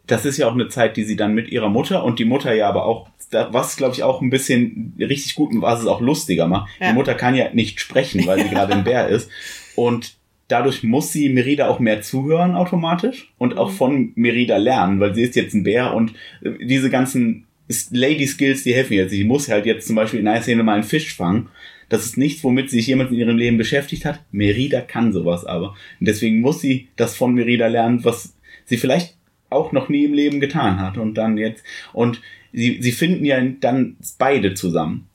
[0.06, 2.52] Das ist ja auch eine Zeit, die sie dann mit ihrer Mutter und die Mutter
[2.52, 6.00] ja aber auch, was glaube ich auch ein bisschen richtig gut und was es auch
[6.00, 6.68] lustiger macht.
[6.80, 6.88] Ja.
[6.88, 9.30] Die Mutter kann ja nicht sprechen, weil sie gerade ein Bär ist.
[9.76, 10.16] Und
[10.52, 13.76] dadurch muss sie Merida auch mehr zuhören automatisch und auch mhm.
[13.76, 16.12] von Merida lernen, weil sie ist jetzt ein Bär und
[16.42, 17.46] äh, diese ganzen
[17.90, 19.12] Lady Skills, die helfen jetzt.
[19.12, 21.48] Sie muss halt jetzt zum Beispiel in einer Szene mal einen Fisch fangen.
[21.88, 24.20] Das ist nichts, womit sich jemand in ihrem Leben beschäftigt hat.
[24.30, 25.74] Merida kann sowas aber.
[26.00, 28.36] Und deswegen muss sie das von Merida lernen, was
[28.66, 29.16] sie vielleicht
[29.48, 30.98] auch noch nie im Leben getan hat.
[30.98, 32.20] Und dann jetzt, und
[32.52, 35.08] sie, sie finden ja dann beide zusammen.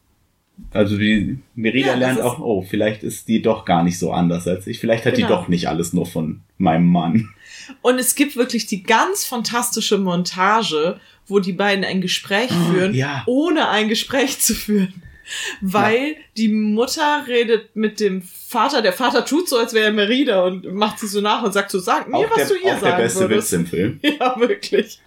[0.72, 4.48] Also die Merida ja, lernt auch, oh, vielleicht ist die doch gar nicht so anders
[4.48, 4.80] als ich.
[4.80, 5.28] Vielleicht hat genau.
[5.28, 7.30] die doch nicht alles nur von meinem Mann.
[7.82, 12.93] Und es gibt wirklich die ganz fantastische Montage, wo die beiden ein Gespräch oh, führen,
[12.93, 13.24] ja.
[13.26, 15.04] ohne ein Gespräch zu führen.
[15.60, 16.15] Weil ja.
[16.38, 20.74] die Mutter redet mit dem Vater, der Vater tut so, als wäre er Merida und
[20.74, 22.80] macht sie so nach und sagt so, sag mir, auch was der, du hier auch
[22.80, 23.52] sagen der beste würdest.
[23.52, 24.00] Witz im Film.
[24.20, 25.00] Ja, wirklich.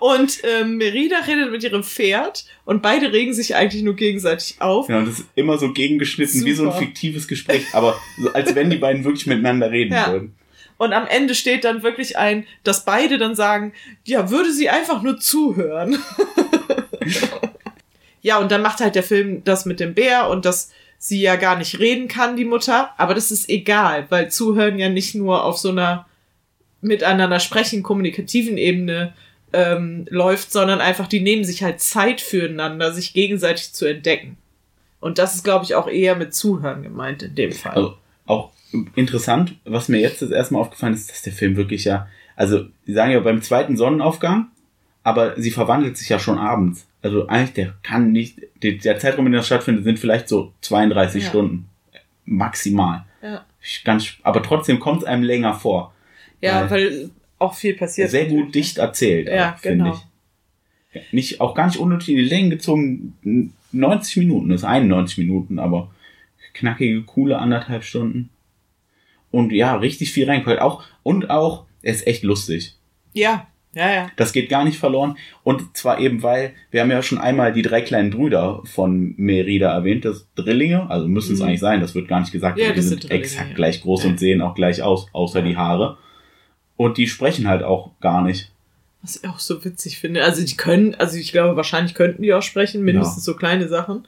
[0.00, 4.88] Und ähm, Merida redet mit ihrem Pferd und beide regen sich eigentlich nur gegenseitig auf.
[4.88, 6.46] Ja, und das ist immer so gegengeschnitten, Super.
[6.46, 10.10] wie so ein fiktives Gespräch, aber so, als wenn die beiden wirklich miteinander reden ja.
[10.10, 10.34] würden.
[10.76, 13.72] Und am Ende steht dann wirklich ein, dass beide dann sagen,
[14.04, 15.98] ja, würde sie einfach nur zuhören.
[18.22, 21.36] ja, und dann macht halt der Film das mit dem Bär und dass sie ja
[21.36, 22.90] gar nicht reden kann, die Mutter.
[22.96, 26.06] Aber das ist egal, weil Zuhören ja nicht nur auf so einer
[26.80, 29.14] miteinander sprechen, kommunikativen Ebene
[29.54, 34.36] ähm, läuft, sondern einfach, die nehmen sich halt Zeit füreinander, sich gegenseitig zu entdecken.
[35.00, 37.72] Und das ist, glaube ich, auch eher mit Zuhören gemeint in dem Fall.
[37.72, 37.94] Also
[38.26, 38.50] auch
[38.96, 42.64] interessant, was mir jetzt das erste Mal aufgefallen ist, dass der Film wirklich ja, also
[42.84, 44.48] sie sagen ja beim zweiten Sonnenaufgang,
[45.04, 46.86] aber sie verwandelt sich ja schon abends.
[47.00, 51.22] Also eigentlich, der kann nicht, der Zeitraum, in dem das stattfindet, sind vielleicht so 32
[51.22, 51.28] ja.
[51.28, 51.68] Stunden.
[52.24, 53.04] Maximal.
[53.22, 53.44] Ja.
[53.84, 55.92] Ganz, aber trotzdem kommt es einem länger vor.
[56.40, 57.10] Ja, weil, weil
[57.44, 58.10] auch viel passiert.
[58.10, 60.00] Sehr gut dicht erzählt, ja, finde genau.
[60.94, 61.12] ich.
[61.12, 63.14] Nicht, auch gar nicht unnötig in die Länge gezogen.
[63.72, 65.90] 90 Minuten, das ist 91 Minuten, aber
[66.52, 68.30] knackige, coole anderthalb Stunden.
[69.30, 70.60] Und ja, richtig viel reingehört.
[70.60, 72.76] Auch, und auch, er ist echt lustig.
[73.12, 74.10] Ja, ja, ja.
[74.16, 75.16] Das geht gar nicht verloren.
[75.42, 79.72] Und zwar eben, weil wir haben ja schon einmal die drei kleinen Brüder von Merida
[79.72, 81.46] erwähnt, das Drillinge, also müssen es mhm.
[81.46, 84.10] eigentlich sein, das wird gar nicht gesagt, ja, die sind exakt gleich groß ja.
[84.10, 85.46] und sehen auch gleich aus, außer ja.
[85.46, 85.98] die Haare.
[86.76, 88.50] Und die sprechen halt auch gar nicht.
[89.02, 90.24] Was ich auch so witzig finde.
[90.24, 93.32] Also die können, also ich glaube, wahrscheinlich könnten die auch sprechen, mindestens ja.
[93.32, 94.06] so kleine Sachen.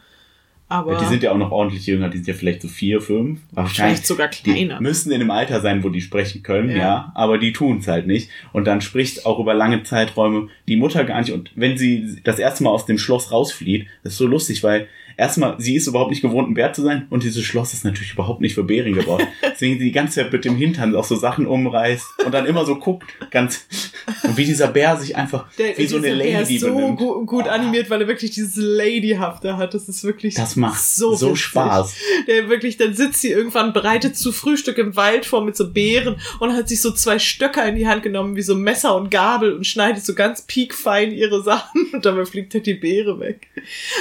[0.68, 3.40] Aber die sind ja auch noch ordentlich jünger, die sind ja vielleicht so vier, fünf.
[3.52, 4.78] Wahrscheinlich sogar kleiner.
[4.78, 7.12] Die müssen in dem Alter sein, wo die sprechen können, ja, Ja.
[7.14, 8.30] aber die tun es halt nicht.
[8.52, 11.32] Und dann spricht auch über lange Zeiträume die Mutter gar nicht.
[11.32, 14.88] Und wenn sie das erste Mal aus dem Schloss rausflieht, das ist so lustig, weil
[15.16, 18.12] erstmal, sie ist überhaupt nicht gewohnt, ein Bär zu sein und dieses Schloss ist natürlich
[18.12, 19.22] überhaupt nicht für Bären gebaut.
[19.42, 22.64] Deswegen sie die ganze Zeit mit dem Hintern auch so Sachen umreißt und dann immer
[22.64, 23.66] so guckt, ganz,
[24.22, 26.74] und wie dieser Bär sich einfach der, wie so eine dieser Bär Lady ist so
[26.74, 26.98] benimmt.
[26.98, 27.50] gu gut Oh.
[27.50, 29.74] animiert, weil er wirklich dieses Ladyhafte hat.
[29.74, 31.34] Das ist wirklich Das macht so, so.
[31.34, 31.94] Spaß.
[32.26, 36.16] Der wirklich, dann sitzt sie irgendwann bereitet zu Frühstück im Wald vor mit so Beeren
[36.40, 39.52] und hat sich so zwei Stöcker in die Hand genommen, wie so Messer und Gabel
[39.52, 43.48] und schneidet so ganz piekfein ihre Sachen und dabei fliegt halt die Beere weg.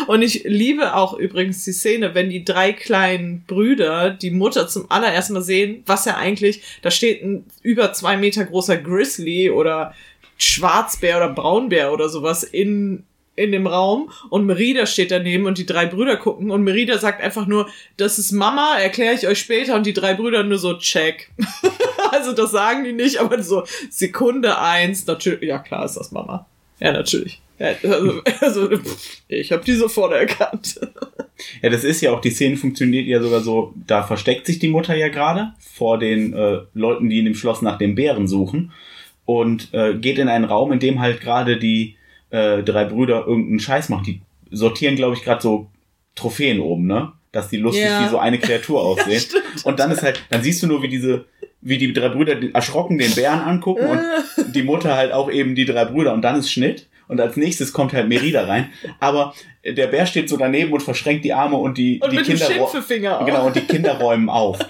[0.07, 4.89] Und ich liebe auch übrigens die Szene, wenn die drei kleinen Brüder die Mutter zum
[4.89, 9.93] allerersten Mal sehen, was ja eigentlich, da steht ein über zwei Meter großer Grizzly oder
[10.37, 13.03] Schwarzbär oder Braunbär oder sowas in
[13.35, 17.21] in dem Raum und Merida steht daneben und die drei Brüder gucken und Merida sagt
[17.21, 20.77] einfach nur, das ist Mama, erkläre ich euch später und die drei Brüder nur so,
[20.77, 21.31] check.
[22.11, 26.47] also das sagen die nicht, aber so Sekunde eins, natürlich, ja klar ist das Mama.
[26.79, 27.41] Ja, natürlich.
[27.59, 28.69] Ja, also, also
[29.27, 30.79] ich habe die sofort erkannt.
[31.61, 34.67] Ja, das ist ja auch, die Szene funktioniert ja sogar so, da versteckt sich die
[34.67, 38.71] Mutter ja gerade vor den äh, Leuten, die in dem Schloss nach dem Bären suchen
[39.25, 41.95] und äh, geht in einen Raum, in dem halt gerade die
[42.29, 44.03] äh, drei Brüder irgendeinen Scheiß machen.
[44.05, 45.67] Die sortieren, glaube ich, gerade so
[46.15, 47.11] Trophäen oben, ne?
[47.31, 48.05] Dass die lustig Ja.
[48.05, 49.19] wie so eine Kreatur aussehen.
[49.19, 49.65] stimmt.
[49.65, 51.25] und dann ist halt, dann siehst du nur, wie diese,
[51.65, 53.99] wie die drei Brüder erschrocken den Bären angucken und
[54.55, 56.87] die Mutter halt auch eben die drei Brüder und dann ist Schnitt.
[57.07, 58.71] Und als nächstes kommt halt Merida rein.
[58.99, 62.47] Aber der Bär steht so daneben und verschränkt die Arme und die, Und die Kinder.
[63.25, 64.57] Genau, und die Kinder räumen auf.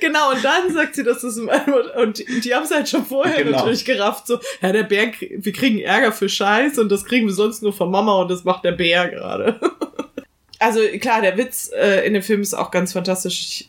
[0.00, 1.96] Genau, und dann sagt sie, das ist meine Mutter.
[2.00, 3.58] Und die, die haben es halt schon vorher Genau.
[3.58, 4.28] natürlich gerafft.
[4.28, 7.72] So, ja, der Bär, wir kriegen Ärger für Scheiß und das kriegen wir sonst nur
[7.72, 9.58] von Mama und das macht der Bär gerade.
[10.60, 13.66] Also klar, der Witz äh, in dem Film ist auch ganz fantastisch.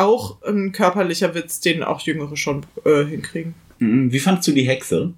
[0.00, 3.54] Auch ein körperlicher Witz, den auch Jüngere schon äh, hinkriegen.
[3.78, 5.12] Mhm, Wie fandst du die Hexe?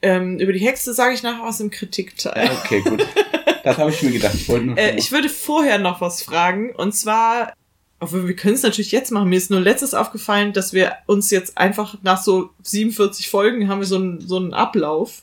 [0.00, 2.50] Ähm, über die Hexe sage ich nachher was im Kritikteil.
[2.64, 3.06] Okay, gut.
[3.64, 4.34] Das habe ich mir gedacht.
[4.34, 6.70] Ich Äh, ich würde vorher noch was fragen.
[6.74, 7.52] Und zwar,
[8.00, 9.28] obwohl wir können es natürlich jetzt machen.
[9.28, 13.80] Mir ist nur letztes aufgefallen, dass wir uns jetzt einfach nach so 47 Folgen haben
[13.80, 15.22] wir so einen, so einen Ablauf.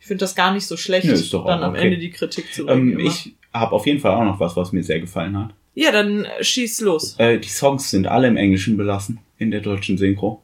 [0.00, 1.82] Ich finde das gar nicht so schlecht, Nö, ist doch auch dann am okay.
[1.82, 3.00] Ende die Kritik zu ähm, bringen.
[3.00, 3.10] immer.
[3.10, 5.50] ich habe auf jeden Fall auch noch was, was mir sehr gefallen hat.
[5.76, 7.16] Ja, dann äh, schieß los.
[7.18, 10.42] Äh, die Songs sind alle im Englischen belassen, in der deutschen Synchro.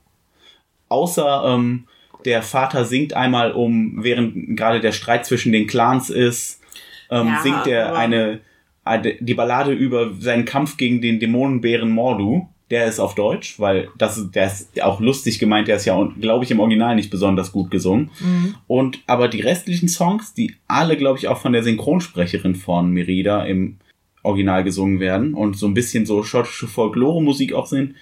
[0.91, 1.85] Außer ähm,
[2.27, 6.61] der Vater singt einmal um, während gerade der Streit zwischen den Clans ist,
[7.11, 8.41] ähm, Ja, singt er eine,
[8.85, 12.49] eine, die Ballade über seinen Kampf gegen den Dämonenbären Mordu.
[12.71, 16.11] Der ist auf Deutsch, weil das ist, der ist auch lustig gemeint, der ist ja,
[16.21, 18.11] glaube ich, im Original nicht besonders gut gesungen.
[18.67, 23.45] Und aber die restlichen Songs, die alle, glaube ich, auch von der Synchronsprecherin von Merida
[23.45, 23.77] im
[24.23, 27.95] Original gesungen werden und so ein bisschen so schottische Folklore-Musik auch sind,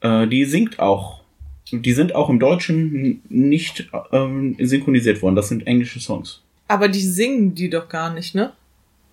[0.00, 1.22] äh, die singt auch.
[1.72, 5.34] Die sind auch im Deutschen nicht ähm, synchronisiert worden.
[5.34, 6.42] Das sind englische Songs.
[6.68, 8.52] Aber die singen die doch gar nicht, ne?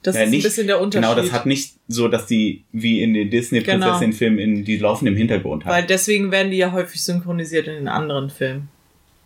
[0.04, 1.08] Das Ja, ist nicht- ein bisschen der Unterschied.
[1.10, 5.15] Genau, das hat nicht so, dass die wie in den Disney-Prinzessin-Filmen, in, die laufen im
[5.15, 5.89] Hintergrund Weil halt.
[5.89, 8.67] deswegen werden die ja häufig synchronisiert in den anderen Filmen.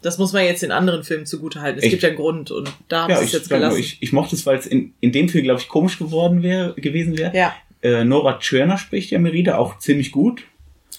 [0.05, 1.79] Das muss man jetzt den anderen Filmen zugute halten.
[1.79, 3.79] Es Ich- gibt ja einen Grund und da haben Ja, sie es ich, jetzt gelassen.
[3.79, 6.73] ich, ich mochte es, weil es in, in dem Film, glaube ich, komisch geworden wäre,
[6.75, 7.35] gewesen wäre.
[7.35, 10.43] ja, Äh, Nora Tschirner spricht ja Merida auch ziemlich gut.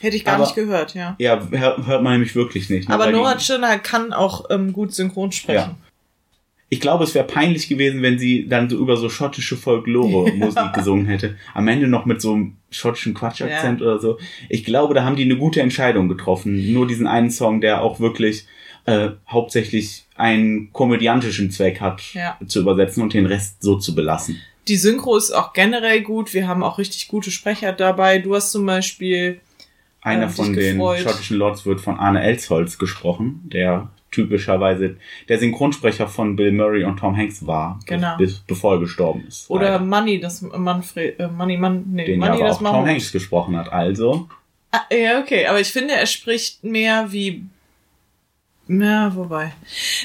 [0.01, 1.17] hätte ich gar Aber- nicht gehört, ja.
[1.19, 2.89] Ja, hör, hört man nämlich wirklich nicht.
[2.89, 5.77] ne, Aber weil die- Nora Tschirner kann auch ähm, gut synchron sprechen.
[6.69, 11.07] Ich glaube, es wäre peinlich gewesen, wenn sie dann so über so schottische Folklore-Musik gesungen
[11.07, 11.37] hätte.
[11.55, 14.19] Am Ende noch mit so einem schottischen Quatschakzent oder so.
[14.49, 16.73] Ich glaube, da haben die eine gute Entscheidung getroffen.
[16.73, 18.47] Nur diesen einen Song, der auch wirklich
[18.87, 22.39] äh, hauptsächlich einen komödiantischen Zweck hat, Ja.
[22.47, 24.41] zu übersetzen und den Rest so zu belassen.
[24.69, 26.33] Die Synchro ist auch generell gut.
[26.35, 28.19] Wir haben auch richtig gute Sprecher dabei.
[28.19, 29.41] Du hast zum Beispiel
[30.03, 31.01] Einer Ja, von den gefreut.
[31.01, 34.97] schottischen Lords wird von Arne Elsholz gesprochen, der typischerweise
[35.29, 38.17] der Synchronsprecher von Bill Murray und Tom Hanks war, Genau.
[38.17, 39.51] bis, bevor er gestorben ist.
[39.51, 39.85] oder leider.
[39.85, 42.87] Money, das Manfred, äh, Money, Mann, nee, den Money, aber das auch Tom.
[42.87, 43.73] Hanks gesprochen hat.
[43.73, 44.29] Also,
[44.73, 47.45] Ah, ja, okay, aber ich finde, er spricht mehr wie.
[48.69, 49.53] Na, wobei.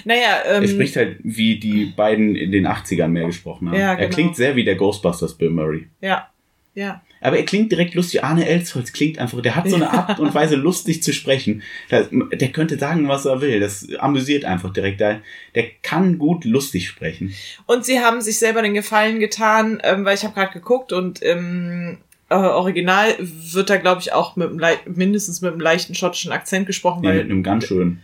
[0.05, 3.77] Naja, ähm, er spricht halt, wie die beiden in den 80ern mehr gesprochen haben.
[3.77, 4.09] Ja, Er genau.
[4.13, 5.87] klingt sehr wie der Ghostbusters Bill Murray.
[6.01, 6.27] ja,
[6.73, 7.01] ja.
[7.23, 8.23] Aber er klingt direkt lustig.
[8.23, 11.61] Arne Elsholz klingt einfach, der hat so eine Art und Weise, lustig zu sprechen.
[11.91, 13.59] Der könnte sagen, was er will.
[13.59, 15.01] Das amüsiert einfach direkt.
[15.01, 15.21] Der,
[15.53, 17.31] der kann gut lustig sprechen.
[17.67, 21.21] Und sie haben sich selber den Gefallen getan, ähm, weil ich habe gerade geguckt und
[21.21, 26.31] im äh, Original wird da, glaube ich, auch mit einem mindestens mit einem leichten schottischen
[26.31, 28.01] Akzent gesprochen, Nee, mit weil, einem ganz schönen.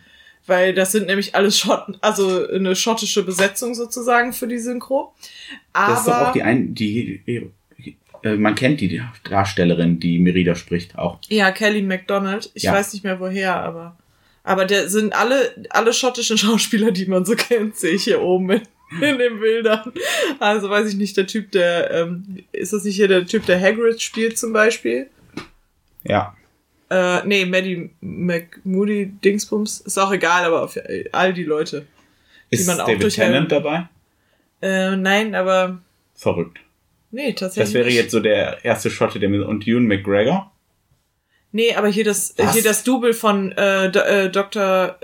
[0.48, 5.14] Weil das sind nämlich alles Schotten, also eine schottische Besetzung sozusagen für die Synchro.
[5.74, 7.22] Aber Das ist doch auch die, ein, die
[8.24, 11.20] äh, man kennt die Darstellerin, die Merida spricht, auch.
[11.28, 12.50] Ja, Kelly MacDonald.
[12.56, 12.74] Ich Ja.
[12.74, 13.98] weiß nicht mehr woher, aber.
[14.44, 18.50] Aber der sind alle, alle schottischen Schauspieler, die man so kennt, sehe ich hier oben
[18.52, 18.62] in,
[19.02, 19.92] in den Bildern.
[20.40, 23.60] Also weiß ich nicht, der Typ, der, ähm, ist das nicht hier der Typ, der
[23.62, 25.10] Hagrid spielt zum Beispiel?
[26.04, 26.34] Ja.
[26.90, 29.82] Äh, nee, Maddie McMoody Dingsbums.
[29.82, 30.78] Ist auch egal, aber auf,
[31.12, 31.86] all die Leute.
[32.50, 33.90] Ist man auch David Tennant dabei?
[34.62, 35.82] Äh, nein, aber,
[36.16, 36.60] Verrückt.
[37.12, 37.74] nee, tatsächlich.
[37.74, 40.52] Das wäre jetzt so der erste Schotte, der mit, und Ewan McGregor?
[41.52, 42.54] Nee, aber hier das, Was?
[42.54, 44.98] hier das Double von äh, Do, äh, Dr.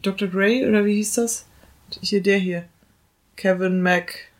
[0.00, 0.28] Dr.
[0.28, 1.46] Gray, oder wie hieß das?
[2.00, 2.64] Hier der hier.
[3.36, 4.30] Kevin Mac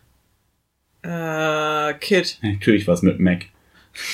[1.02, 2.38] äh, Kid.
[2.42, 3.46] Natürlich was mit Mac.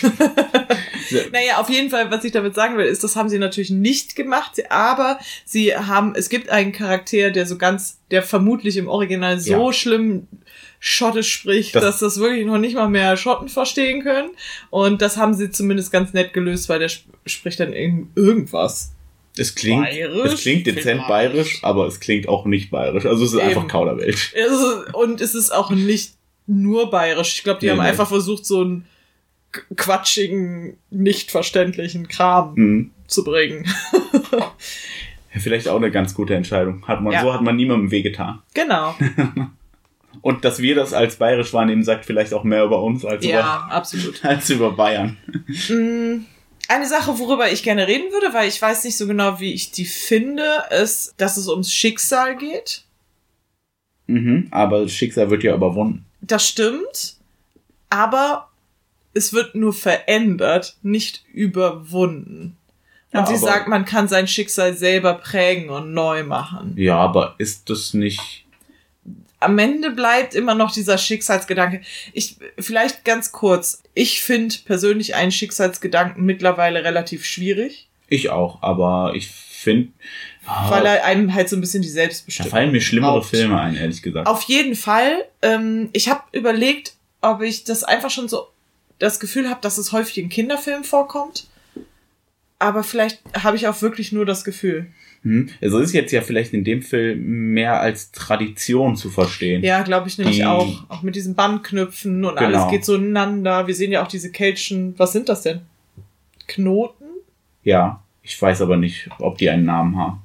[1.33, 4.17] Naja, auf jeden Fall, was ich damit sagen will, ist, das haben sie natürlich nicht
[4.17, 9.39] gemacht, aber sie haben, es gibt einen Charakter, der so ganz, der vermutlich im Original
[9.39, 9.73] so Ja.
[9.73, 10.27] schlimm
[10.79, 14.31] Schottisch spricht, Das- dass das wirklich noch nicht mal mehr Schotten verstehen können.
[14.71, 18.93] Und das haben sie zumindest ganz nett gelöst, weil der sp spricht dann irgend irgendwas.
[19.39, 20.33] Es klingt, Bayerisch?
[20.35, 23.07] es klingt dezent bayerisch, aber es klingt auch nicht bayerisch.
[23.07, 23.49] Also es ist Eben.
[23.49, 24.33] einfach Kauderwelsch.
[24.35, 26.13] Es ist- Und es ist auch nicht
[26.47, 27.37] nur bayerisch.
[27.39, 27.89] Ich glaube, die Nee, haben nee.
[27.89, 28.87] einfach versucht, so einen k-
[29.77, 32.91] quatschigen, nicht verständlichen Kram Hm.
[33.07, 33.67] zu bringen.
[35.39, 36.87] Vielleicht auch eine ganz gute Entscheidung.
[36.89, 37.21] Hat man, Ja.
[37.23, 38.41] So hat man niemandem wehgetan.
[38.55, 38.95] Genau.
[40.23, 43.69] Und dass wir das als bayerisch wahrnehmen, sagt vielleicht auch mehr über uns als, Ja,
[43.71, 44.19] absolut.
[44.21, 45.19] über, als über Bayern.
[45.69, 46.25] Mm,
[46.69, 49.71] Eine Sache, worüber ich gerne reden würde, weil ich weiß nicht so genau, wie ich
[49.73, 50.43] die finde,
[50.83, 52.83] ist, dass es ums Schicksal geht.
[54.07, 54.49] Mhm.
[54.51, 56.07] Aber das Schicksal wird ja überwunden.
[56.23, 57.17] Das stimmt,
[57.91, 58.46] aber
[59.17, 62.57] es wird nur verändert, nicht überwunden.
[63.13, 66.75] Und Ja, sie sagt, man kann sein Schicksal selber prägen und neu machen.
[66.77, 68.45] Ja, aber ist das nicht.
[69.41, 71.83] Am Ende bleibt immer noch dieser Schicksalsgedanke.
[72.13, 73.83] Ich, vielleicht ganz kurz.
[73.95, 79.93] Ich finde persönlich einen Schicksalsgedanken mittlerweile relativ schwierig, Ich auch, aber ich finde.
[80.69, 83.27] weil er einem halt so ein bisschen die da Selbstbestimmung fallen mir schlimmere raubt.
[83.27, 84.27] Filme ein, ehrlich gesagt.
[84.27, 85.25] Auf jeden Fall.
[85.43, 88.47] Ähm, ich habe überlegt, ob ich das einfach schon so
[88.99, 91.49] das Gefühl habe, dass es häufig in Kinderfilmen vorkommt.
[92.59, 94.87] Aber vielleicht habe ich auch wirklich nur das Gefühl.
[95.23, 95.51] Hm.
[95.61, 99.63] Also ist jetzt ja vielleicht in dem Film mehr als Tradition zu verstehen.
[99.63, 100.85] Ja, glaube ich nämlich Die- auch.
[100.89, 102.59] Auch mit diesen Bandknüpfen und Genau.
[102.61, 103.67] alles geht so ineinander.
[103.67, 104.95] Wir sehen ja auch diese Kelchen.
[104.99, 105.61] Was sind das denn?
[106.47, 107.05] Knoten?
[107.65, 110.23] Ja, ich weiß aber nicht, ob die einen Namen haben.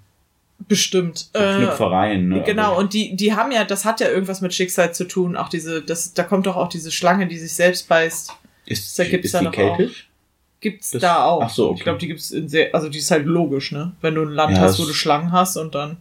[0.68, 1.30] Bestimmt.
[1.34, 2.44] So Äh, Knüpfereien, ne?
[2.46, 5.36] Genau, Aber- und die, die haben ja, das hat ja irgendwas mit Schicksal zu tun.
[5.36, 8.34] Auch diese, das, da kommt doch auch diese Schlange, die sich selbst beißt.
[8.72, 10.10] Ist, da gibt's ist da die keltisch?
[10.60, 11.42] Gibt's Das- da auch.
[11.42, 11.78] ach so, okay.
[11.78, 13.94] Ich glaube, die gibt's in sehr, also die ist halt logisch, ne?
[14.02, 15.98] Wenn du ein Land Ja, hast, wo du Schlangen hast und dann,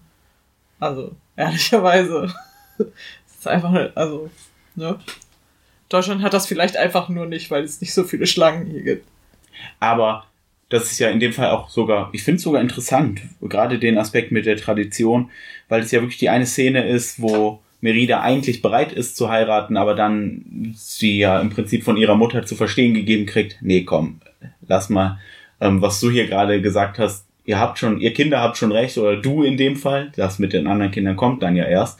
[0.79, 2.33] also, ehrlicherweise,
[2.79, 4.31] ist einfach, also,
[4.75, 4.99] ne?
[5.89, 9.07] Deutschland hat das vielleicht einfach nur nicht, weil es nicht so viele Schlangen hier gibt.
[9.81, 10.27] Aber
[10.69, 13.99] das ist ja in dem Fall auch sogar, ich finde es sogar interessant, gerade den
[13.99, 15.31] Aspekt mit der Tradition,
[15.69, 19.77] weil es ja wirklich die eine Szene ist, wo Merida eigentlich bereit ist zu heiraten,
[19.77, 24.21] aber dann sie ja im Prinzip von ihrer Mutter zu verstehen gegeben kriegt, nee, komm,
[24.67, 25.19] lass mal,
[25.61, 28.97] ähm, was du hier gerade gesagt hast, ihr habt schon, ihr Kinder habt schon recht,
[28.99, 31.99] oder du in dem Fall, das mit den anderen Kindern kommt dann ja erst.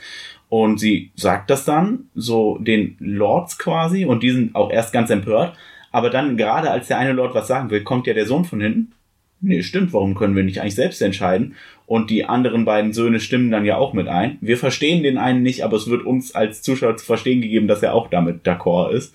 [0.49, 5.11] Und sie sagt das dann, so den Lords quasi, und die sind auch erst ganz
[5.11, 5.57] empört.
[5.93, 8.61] Aber dann, gerade als der eine Lord was sagen will, kommt ja der Sohn von
[8.61, 8.93] hinten.
[9.41, 11.55] Nee, stimmt, warum können wir nicht eigentlich selbst entscheiden?
[11.87, 14.39] Und die anderen beiden Söhne stimmen dann ja auch mit ein.
[14.41, 17.83] Wir verstehen den einen nicht, aber es wird uns als Zuschauer zu verstehen gegeben, dass
[17.83, 19.15] er auch damit d'accord ist.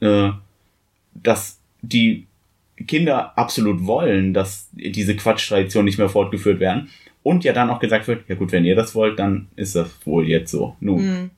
[0.00, 0.30] Äh,
[1.14, 2.26] dass die
[2.86, 6.88] Kinder absolut wollen, dass diese Quatschtradition nicht mehr fortgeführt werden.
[7.24, 9.90] Und ja dann auch gesagt wird, ja gut, wenn ihr das wollt, dann ist das
[10.06, 10.76] wohl jetzt so.
[10.80, 11.30] Nun, Hm.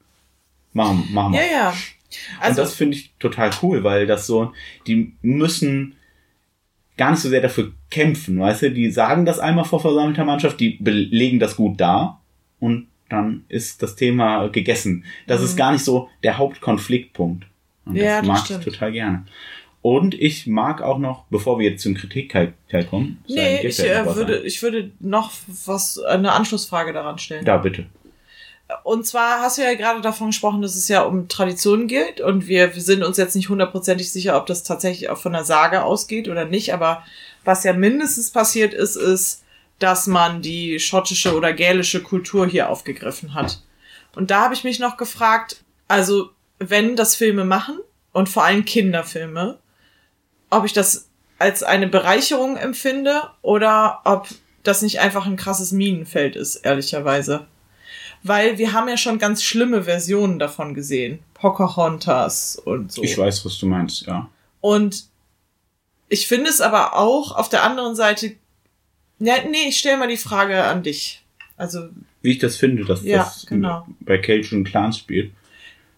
[0.74, 1.40] machen, machen wir.
[1.40, 1.68] Ja, ja.
[1.70, 1.76] Und
[2.40, 4.52] Also, das finde ich total cool, weil das so,
[4.86, 5.94] die müssen
[7.00, 8.70] gar nicht so sehr dafür kämpfen, weißt du?
[8.72, 12.20] Die sagen das einmal vor versammelter Mannschaft, die belegen das gut dar
[12.60, 15.04] und dann ist das Thema gegessen.
[15.26, 15.58] Das ist Mhm.
[15.58, 17.46] gar nicht so der Hauptkonfliktpunkt.
[17.86, 18.66] Und Ja, das das mag stimmt.
[18.66, 19.24] ich total gerne.
[19.82, 22.52] Und ich mag auch noch, bevor wir jetzt zum Kritikteil
[22.90, 25.32] kommen, nee, ich, äh, würde, ich würde noch
[25.64, 27.46] was, eine Anschlussfrage daran stellen.
[27.46, 27.86] Da bitte.
[28.84, 32.46] Und zwar hast du ja gerade davon gesprochen, dass es ja um Traditionen geht und
[32.46, 35.82] wir, wir sind uns jetzt nicht hundertprozentig sicher, ob das tatsächlich auch von der Sage
[35.82, 37.04] ausgeht oder nicht, aber
[37.44, 39.44] was ja mindestens passiert ist, ist,
[39.78, 43.62] dass man die schottische oder gälische Kultur hier aufgegriffen hat.
[44.14, 47.78] Und da habe ich mich noch gefragt, also wenn das Filme machen
[48.12, 49.58] und vor allem Kinderfilme,
[50.50, 51.08] ob ich das
[51.38, 54.28] als eine Bereicherung empfinde oder ob
[54.62, 57.46] das nicht einfach ein krasses Minenfeld ist, ehrlicherweise.
[58.22, 61.20] Weil wir haben ja schon ganz schlimme Versionen davon gesehen.
[61.34, 63.02] Pocahontas und so.
[63.02, 64.28] Ich weiß, was du meinst, ja.
[64.60, 65.04] Und
[66.08, 68.32] ich finde es aber auch auf der anderen Seite,
[69.18, 71.22] ja, nee, ich stelle mal die Frage an dich.
[71.56, 71.88] Also.
[72.22, 73.86] Wie ich das finde, dass Ja, das genau.
[74.00, 75.32] bei Cajun Clans spielt.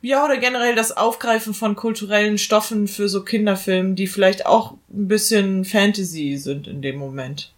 [0.03, 5.07] Ja, oder generell das Aufgreifen von kulturellen Stoffen für so Kinderfilme, die vielleicht auch ein
[5.07, 7.53] bisschen Fantasy sind in dem Moment.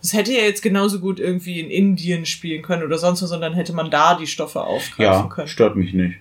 [0.00, 3.54] Das hätte ja jetzt genauso gut irgendwie in Indien spielen können oder sonst was, sondern
[3.54, 5.48] hätte man da die Stoffe aufgreifen Ja, können.
[5.48, 6.16] stört mich nicht.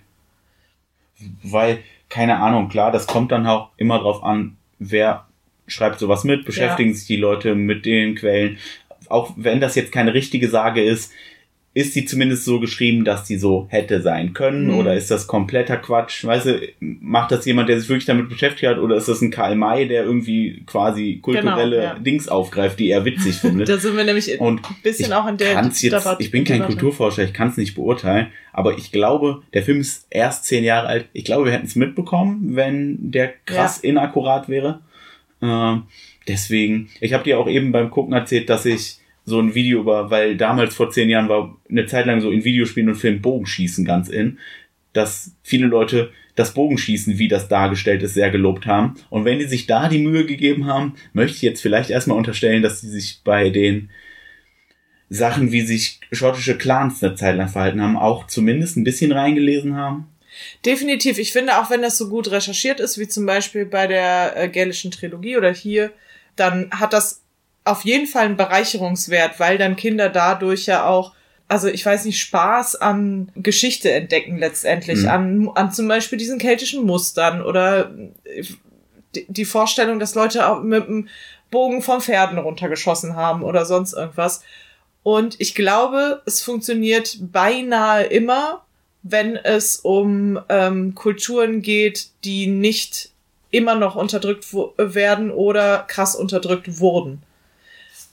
[1.44, 5.28] Weil, keine Ahnung, klar, das kommt dann auch immer drauf an, wer
[5.68, 8.58] schreibt sowas mit, beschäftigen sich die Leute mit den Quellen.
[9.08, 11.12] Auch wenn das jetzt keine richtige Sage ist,
[11.76, 14.78] ist sie zumindest so geschrieben, dass die so hätte sein können Mhm.
[14.78, 16.24] oder ist das kompletter Quatsch?
[16.26, 19.30] Weißt du, macht das jemand, der sich wirklich damit beschäftigt hat oder ist das ein
[19.30, 22.00] Karl May, der irgendwie quasi kulturelle Genau, ja.
[22.00, 23.68] Dings aufgreift, die er witzig findet?
[23.70, 26.60] Da sind wir nämlich Und ein bisschen auch in der jetzt, Debatte- ich bin kein
[26.62, 26.74] Debatte.
[26.78, 30.88] Kulturforscher, ich kann es nicht beurteilen, aber ich glaube, der Film ist erst zehn Jahre
[30.88, 31.06] alt.
[31.12, 34.80] Ich glaube, wir hätten es mitbekommen, wenn der krass inakkurat wäre.
[35.42, 35.84] Ähm,
[36.28, 40.12] deswegen, ich habe dir auch eben beim Gucken erzählt, dass ich so ein Video über,
[40.12, 43.84] weil damals vor zehn Jahren war eine Zeit lang so in Videospielen und Filmen Bogenschießen
[43.84, 44.38] ganz in,
[44.94, 48.96] dass viele Leute das Bogenschießen, wie das dargestellt ist, sehr gelobt haben.
[49.10, 52.62] Und wenn die sich da die Mühe gegeben haben, möchte ich jetzt vielleicht erstmal unterstellen,
[52.62, 53.90] dass die sich bei den
[55.10, 59.76] Sachen, wie sich schottische Clans eine Zeit lang verhalten haben, auch zumindest ein bisschen reingelesen
[59.76, 60.08] haben.
[60.66, 61.18] Definitiv.
[61.18, 64.50] Ich finde, auch wenn das so gut recherchiert ist, wie zum Beispiel bei der äh,
[64.50, 65.92] gälischen Trilogie oder hier,
[66.36, 67.25] dann hat das
[67.66, 71.14] auf jeden Fall einen Bereicherungswert, weil dann Kinder dadurch ja auch,
[71.48, 75.08] also ich weiß nicht, Spaß an Geschichte entdecken letztendlich, Mhm.
[75.10, 77.92] an, an zum Beispiel diesen keltischen Mustern oder
[79.30, 81.08] die- Vorstellung, dass Leute auch mit dem
[81.52, 84.42] Bogen vom Pferden runtergeschossen haben oder sonst irgendwas.
[85.04, 88.64] Und ich glaube, es funktioniert beinahe immer,
[89.04, 93.12] wenn es um ähm, Kulturen geht, die nicht
[93.52, 94.48] immer noch unterdrückt
[94.78, 97.22] werden oder krass unterdrückt wurden.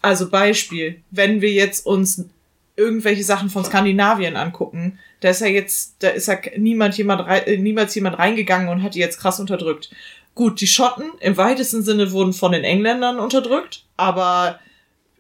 [0.02, 2.24] Also Beispiel, wenn wir jetzt uns
[2.76, 7.56] irgendwelche Sachen von Skandinavien angucken, da ist ja jetzt, da ist ja niemand jemand äh,
[7.56, 9.90] niemals jemand reingegangen und hat die jetzt krass unterdrückt.
[10.34, 14.58] Gut, die Schotten im weitesten Sinne wurden von den Engländern unterdrückt, aber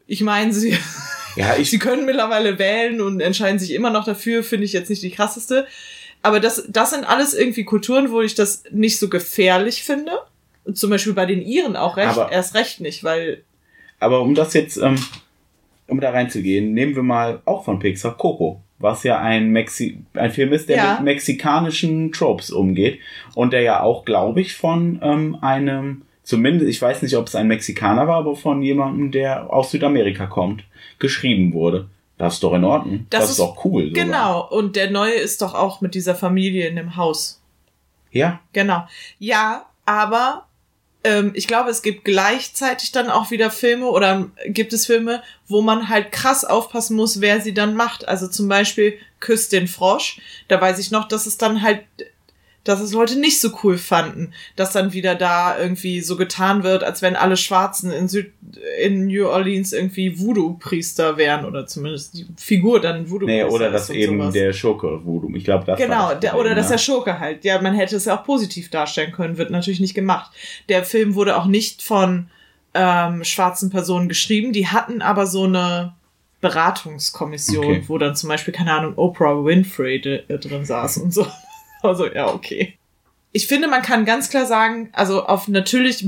[0.06, 0.76] ich meine, sie,
[1.36, 4.90] Ja, ich, sie können mittlerweile wählen und entscheiden sich immer noch dafür, finde ich jetzt
[4.90, 5.66] nicht die krasseste.
[6.20, 10.12] Aber das, das sind alles irgendwie Kulturen, wo ich das nicht so gefährlich finde.
[10.74, 13.42] Zum Beispiel bei den Iren auch recht, Aber- erst recht nicht, weil,
[14.02, 14.96] aber um das jetzt, ähm,
[15.88, 20.30] um da reinzugehen, nehmen wir mal auch von Pixar Coco, was ja ein, Mexi ein
[20.30, 20.94] Film ist, der Ja.
[20.94, 22.98] mit mexikanischen Tropes umgeht
[23.34, 27.34] und der ja auch, glaube ich, von ähm, einem, zumindest, ich weiß nicht, ob es
[27.34, 30.64] ein Mexikaner war, aber von jemandem, der aus Südamerika kommt,
[30.98, 31.88] geschrieben wurde.
[32.18, 33.06] Das ist doch in Ordnung.
[33.10, 33.88] Das Das, ist ist- doch cool.
[33.88, 34.04] sogar.
[34.04, 34.48] genau.
[34.48, 37.40] Und der neue ist doch auch mit dieser Familie in dem Haus.
[38.12, 38.86] Ja, Genau.
[39.18, 40.46] Ja, aber
[41.04, 45.60] ähm, ich glaube, es gibt gleichzeitig dann auch wieder Filme oder gibt es Filme, wo
[45.60, 48.06] man halt krass aufpassen muss, wer sie dann macht.
[48.06, 50.20] Also zum Beispiel Küss den Frosch.
[50.48, 51.84] Da weiß ich noch, dass es dann halt,
[52.64, 56.84] dass es Leute nicht so cool fanden, dass dann wieder da irgendwie so getan wird,
[56.84, 58.32] als wenn alle Schwarzen in Süd
[58.80, 63.72] in New Orleans irgendwie Voodoo-Priester wären oder zumindest die Figur dann nee, Voodoo-Priester oder ist
[63.72, 64.34] dass eben sowas.
[64.34, 65.34] der Schurke Voodoo.
[65.34, 67.44] Ich glaube, das Genau, das der, oder dass der Schurke halt.
[67.44, 70.30] Ja, man hätte es ja auch positiv darstellen können, wird natürlich nicht gemacht.
[70.68, 72.28] Der Film wurde auch nicht von
[72.74, 75.94] ähm, schwarzen Personen geschrieben, die hatten aber so eine
[76.40, 77.84] Beratungskommission, Okay.
[77.86, 81.26] wo dann zum Beispiel, keine Ahnung, Oprah Winfrey äh, drin saß und so.
[81.88, 82.78] Also, ja, okay.
[83.32, 86.06] Ich finde, man kann ganz klar sagen, also auf natürlich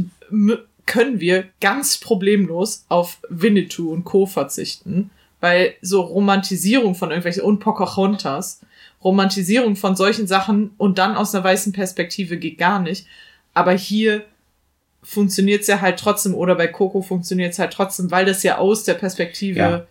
[0.87, 4.27] können wir ganz problemlos auf Winnetou und Co.
[4.27, 5.11] verzichten,
[5.41, 8.61] weil so Romantisierung von irgendwelchen und Pocahontas,
[9.03, 13.07] Romantisierung von solchen Sachen und dann aus einer weißen Perspektive geht gar nicht.
[13.53, 14.25] Aber hier
[15.03, 18.95] funktioniert's ja halt trotzdem oder bei Coco funktioniert's halt trotzdem, weil das ja aus der
[18.95, 19.87] Perspektive Ja.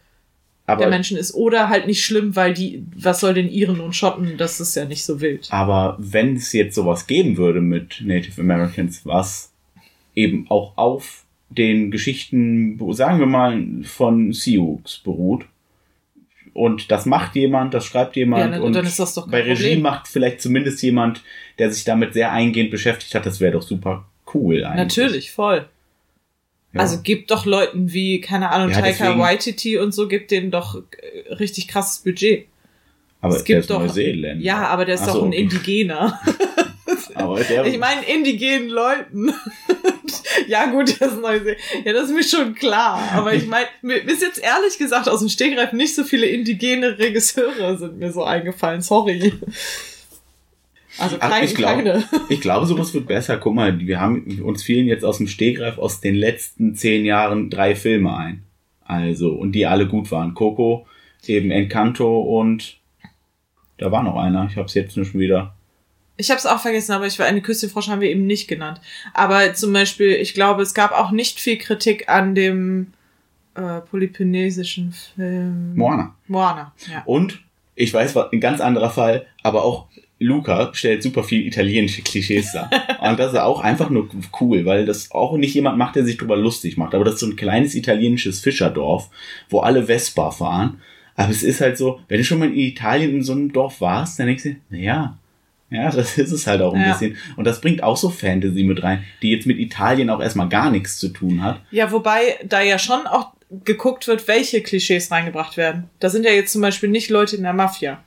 [0.67, 3.95] Der aber, Menschen ist oder halt nicht schlimm, weil die, was soll denn Iren und
[3.95, 5.47] Schotten, das ist ja nicht so wild.
[5.51, 9.51] aber wenn es jetzt sowas geben würde mit Native Americans, was
[10.15, 15.45] eben auch auf den Geschichten, sagen wir mal, von Sioux beruht,
[16.53, 19.41] und das macht jemand, das schreibt jemand, Ja, und dann ist das doch kein bei
[19.41, 19.81] Regie Problem.
[19.81, 21.23] macht vielleicht zumindest jemand,
[21.57, 24.77] der sich damit sehr eingehend beschäftigt hat, das wäre doch super cool eigentlich.
[24.77, 25.67] Natürlich, voll.
[26.73, 26.79] Ja.
[26.81, 30.75] Also gibt doch Leuten wie, keine Ahnung, Ja, Taika Waititi und so, gibt denen doch
[30.75, 32.47] äh, richtig krasses Budget.
[33.21, 34.43] aber es der gibt ist doch- Neuseeländer.
[34.43, 35.37] Ja, aber der ist Ach doch so, ein okay.
[35.41, 36.19] Indigener.
[37.15, 39.31] Aber der, Ich meine indigenen Leuten.
[40.47, 41.57] ja, gut, das ist Neusee.
[41.85, 42.99] Ja, das ist mir schon klar.
[43.13, 46.97] Aber ich meine, mir ist jetzt ehrlich gesagt aus dem Stegreif nicht so viele indigene
[46.97, 48.81] Regisseure sind mir so eingefallen.
[48.81, 49.31] Sorry.
[50.97, 52.03] Also Ach, kein, ich glaube, keine.
[52.29, 53.37] ich glaube, sowas wird besser.
[53.37, 57.49] Guck mal, wir haben uns fielen jetzt aus dem Stehgreif aus den letzten zehn Jahren
[57.49, 58.43] drei Filme ein.
[58.85, 60.33] Also, und die alle gut waren.
[60.33, 60.85] Coco,
[61.25, 62.77] eben Encanto und
[63.77, 64.47] da war noch einer.
[64.49, 65.55] Ich hab's jetzt nur schon wieder.
[66.15, 68.79] Ich habe es auch vergessen, aber ich war eine Küstenfrosch haben wir eben nicht genannt.
[69.13, 72.93] Aber zum Beispiel, ich glaube, es gab auch nicht viel Kritik an dem
[73.55, 75.75] äh, polyponesischen Film.
[75.75, 76.15] Moana.
[76.27, 77.01] Moana, ja.
[77.05, 77.41] Und,
[77.75, 79.87] ich weiß, ein ganz anderer Fall, aber auch
[80.19, 82.69] Luca stellt super viel italienische Klischees dar.
[83.01, 84.07] Und das ist auch einfach nur
[84.39, 86.95] cool, weil das auch nicht jemand macht, der sich drüber lustig macht.
[86.95, 89.09] Aber das ist so ein kleines italienisches Fischerdorf,
[89.49, 90.79] wo alle Vespa fahren.
[91.15, 93.81] Aber es ist halt so, wenn du schon mal in Italien in so einem Dorf
[93.81, 95.17] warst, dann denkst du, naja,
[95.69, 96.91] ja, das ist es halt auch ein Ja.
[96.93, 97.17] bisschen.
[97.35, 100.71] Und das bringt auch so Fantasy mit rein, die jetzt mit Italien auch erstmal gar
[100.71, 101.59] nichts zu tun hat.
[101.71, 103.33] Ja, wobei da ja schon auch
[103.65, 105.89] geguckt wird, welche Klischees reingebracht werden.
[105.99, 108.01] Da sind ja jetzt zum Beispiel nicht Leute in der Mafia.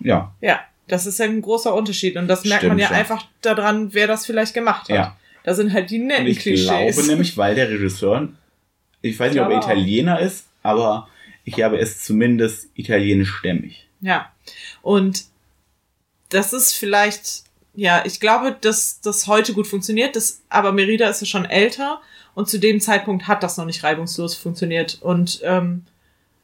[0.00, 0.60] Ja, Ja,
[0.90, 2.16] das ist ja ein großer Unterschied.
[2.16, 2.96] Und das merkt Stimmt man ja schon.
[2.96, 4.96] einfach daran, wer das vielleicht gemacht hat.
[4.96, 5.16] Ja.
[5.44, 6.66] Da sind halt die Und netten ich Klischees.
[6.66, 8.28] glaube nämlich, weil der Regisseur,
[9.00, 9.58] ich weiß nicht, ob er.
[9.58, 11.08] Italiener ist, aber
[11.44, 13.86] ich er ist zumindest italienischstämmig.
[14.00, 14.30] Ja.
[14.82, 15.24] Und
[16.28, 21.20] das ist vielleicht, ja, ich glaube, dass das heute gut funktioniert, das, aber Merida ist
[21.20, 22.00] ja schon älter
[22.34, 24.98] und zu dem Zeitpunkt hat das noch nicht reibungslos funktioniert.
[25.00, 25.84] Und ähm,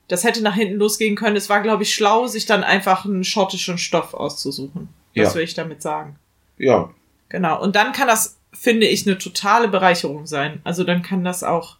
[0.08, 1.36] das hätte nach hinten losgehen können.
[1.36, 4.88] Es war, glaube ich, schlau, sich dann einfach einen schottischen Stoff auszusuchen.
[5.14, 5.34] Das Ja.
[5.34, 6.16] will ich damit sagen.
[6.58, 6.90] Ja,
[7.28, 7.60] Genau.
[7.60, 10.60] Und dann kann das, finde ich, eine totale Bereicherung sein.
[10.64, 11.76] Also dann kann das auch,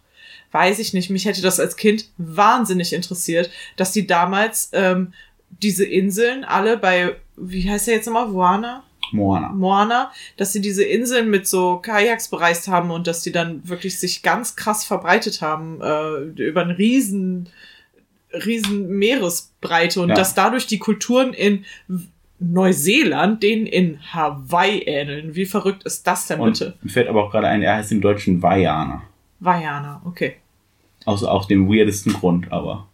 [0.51, 5.13] weiß ich nicht, mich hätte das als Kind wahnsinnig interessiert, dass die damals ähm,
[5.49, 8.83] diese Inseln alle bei, wie heißt der jetzt nochmal, Moana?
[9.13, 9.49] Moana.
[9.53, 13.97] Moana, dass sie diese Inseln mit so Kajaks bereist haben und dass die dann wirklich
[13.99, 17.47] sich ganz krass verbreitet haben äh, über einen riesen,
[18.37, 20.15] riesen Meeresbreite und Ja.
[20.15, 21.65] dass dadurch die Kulturen in
[22.39, 25.35] Neuseeland denen in Hawaii ähneln.
[25.35, 26.75] Wie verrückt ist das denn Und bitte?
[26.81, 29.01] mir fällt aber auch gerade ein, er heißt im Deutschen Vajana.
[29.39, 30.35] Vajana, okay.
[31.05, 32.86] Aus auch dem weirdesten Grund, aber.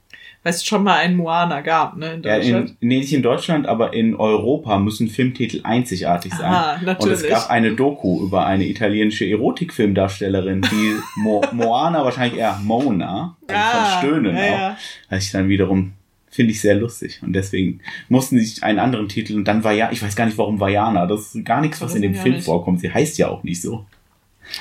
[0.43, 2.69] Weil es schon mal einen Moana gab, ne, in Ja, Deutschland.
[2.81, 6.79] in, nee, nicht in Deutschland, aber in Europa müssen Filmtitel einzigartig sein.
[6.79, 7.21] Und natürlich.
[7.23, 13.61] es gab eine Doku über eine italienische Erotikfilmdarstellerin, die Mo Moana, wahrscheinlich eher Mona, also
[13.61, 14.47] Ah, von Stöhnen ja, auch.
[14.59, 14.77] ja.
[15.09, 15.93] Was ich dann wiederum,
[16.29, 17.21] finde ich sehr lustig.
[17.23, 17.79] Und deswegen
[18.09, 21.05] mussten sie einen anderen Titel und dann war ja, ich weiß gar nicht warum Vajana,
[21.05, 22.45] das ist gar nichts, was in dem Film nicht.
[22.45, 22.79] vorkommt.
[22.81, 23.85] Sie heißt ja auch nicht so.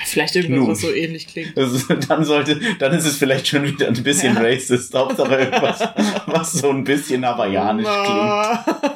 [0.06, 1.52] Vielleicht irgendwas, was so ähnlich klingt.
[1.56, 4.40] Das, dann sollte, dann ist es vielleicht schon wieder ein bisschen Ja.
[4.40, 4.94] racist.
[4.94, 5.80] Hauptsache irgendwas,
[6.26, 8.92] was so ein bisschen hawaiianisch klingt.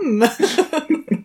[0.00, 1.24] Hm.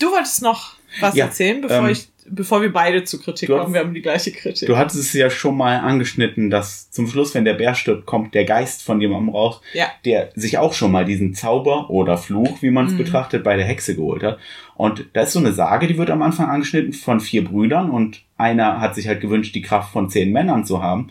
[0.00, 3.72] Du wolltest noch was Ja, erzählen, bevor ähm, ich, bevor wir beide zur Kritik kommen.
[3.72, 4.66] Wir haben die gleiche Kritik.
[4.68, 8.34] Du hattest es ja schon mal angeschnitten, dass zum Schluss, wenn der Bär stirbt, kommt
[8.34, 9.86] der Geist von jemandem raus, Ja.
[10.04, 12.98] der sich auch schon mal diesen Zauber oder Fluch, wie man es Mhm.
[12.98, 14.38] betrachtet, bei der Hexe geholt hat.
[14.76, 18.22] Und da ist so eine Sage, die wird am Anfang angeschnitten von vier Brüdern und
[18.36, 21.10] einer hat sich halt gewünscht, die Kraft von zehn Männern zu haben.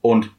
[0.00, 0.30] Und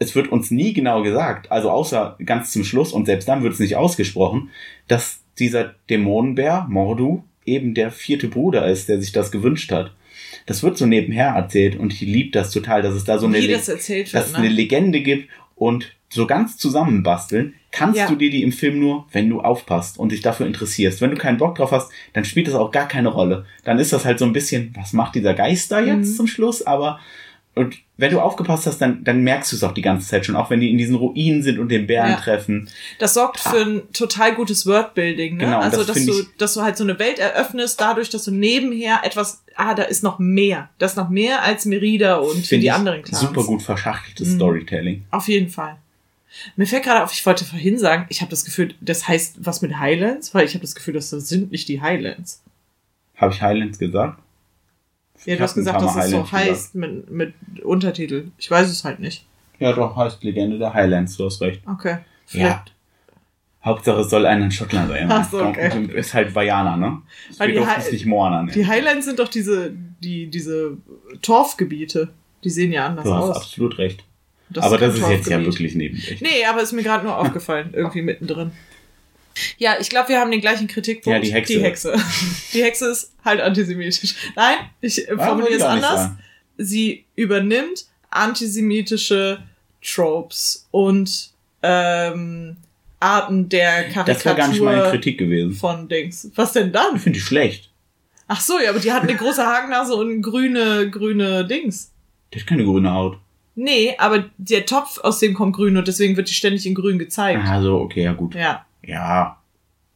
[0.00, 3.54] es wird uns nie genau gesagt, also außer ganz zum Schluss und selbst dann wird
[3.54, 4.50] es nicht ausgesprochen,
[4.86, 9.92] dass dieser Dämonenbär, Mordu, eben der vierte Bruder ist, der sich das gewünscht hat.
[10.46, 13.40] Das wird so nebenher erzählt und ich liebe das total, dass es da so eine,
[13.40, 14.54] Le- das erzählt dass wird, es eine ne?
[14.54, 18.08] Legende gibt und so ganz zusammenbasteln kannst Ja.
[18.08, 21.02] du dir die im Film nur, wenn du aufpasst und dich dafür interessierst.
[21.02, 23.44] Wenn du keinen Bock drauf hast, dann spielt das auch gar keine Rolle.
[23.64, 26.16] Dann ist das halt so ein bisschen, was macht dieser Geist da jetzt Mhm.
[26.16, 26.62] zum Schluss?
[26.66, 26.98] Aber
[27.58, 30.36] und wenn du aufgepasst hast, dann, dann merkst du es auch die ganze Zeit schon,
[30.36, 32.16] auch wenn die in diesen Ruinen sind und den Bären Ja.
[32.16, 32.70] treffen.
[32.98, 35.44] Das sorgt für ein total gutes Wordbuilding, ne?
[35.44, 38.30] Genau, also, das dass du, dass du halt so eine Welt eröffnest, dadurch, dass du
[38.30, 40.70] nebenher etwas, ah, da ist noch mehr.
[40.78, 43.20] Das ist noch mehr als Merida und die anderen Clans.
[43.20, 44.36] Super gut verschachteltes Mhm.
[44.36, 45.04] Storytelling.
[45.10, 45.76] Auf jeden Fall.
[46.56, 49.60] Mir fällt gerade auf, ich wollte vorhin sagen, ich habe das Gefühl, das heißt was
[49.62, 52.42] mit Highlands, weil ich habe das Gefühl, das sind nicht die Highlands.
[53.16, 54.20] Habe ich Highlands gesagt?
[55.24, 58.28] Ja, du hast gesagt, dass es so heißt mit, mit Untertitel.
[58.38, 59.26] Ich weiß es halt nicht.
[59.58, 61.62] Ja, doch, heißt Legende der Highlands, du hast recht.
[61.66, 61.98] Okay.
[62.30, 62.64] Ja.
[63.64, 65.06] Hauptsache es soll einer in Schottland sein.
[65.10, 65.86] Ach so, okay.
[65.92, 67.02] Ist halt Vajana, ne?
[67.38, 68.52] Weil die Hi- nicht Moana nennen.
[68.54, 70.76] Die Highlands sind doch diese, die, diese
[71.22, 72.10] Torfgebiete.
[72.44, 73.36] Die sehen ja anders Du hast aus.
[73.36, 74.04] absolut recht.
[74.50, 76.20] Das aber das ist jetzt ja wirklich nebensächlich.
[76.22, 78.52] Nee, aber ist mir gerade nur aufgefallen, irgendwie mittendrin.
[79.58, 81.16] Ja, ich glaube, wir haben den gleichen Kritikpunkt.
[81.16, 81.52] Ja, die Hexe.
[81.54, 81.94] Die Hexe.
[82.52, 84.14] Die Hexe ist halt antisemitisch.
[84.36, 86.10] Nein, ich äh, formuliere es anders.
[86.56, 89.42] Sie übernimmt antisemitische
[89.82, 91.30] Tropes und
[91.62, 92.56] ähm,
[93.00, 95.52] Arten der Karikatur Das wäre gar nicht meine Kritik gewesen.
[95.52, 96.30] von Dings.
[96.34, 96.98] Was denn dann?
[96.98, 97.70] Finde ich schlecht.
[98.26, 101.92] Ach so, ja, aber die hat eine große Hakennase und grüne, grüne Dings.
[102.32, 103.18] Der hat keine grüne Haut.
[103.54, 106.98] Nee, aber der Topf, aus dem kommt grün und deswegen wird die ständig in grün
[106.98, 107.40] gezeigt.
[107.44, 108.34] Ah, so, okay, ja gut.
[108.34, 108.64] Ja.
[108.88, 109.34] Ja.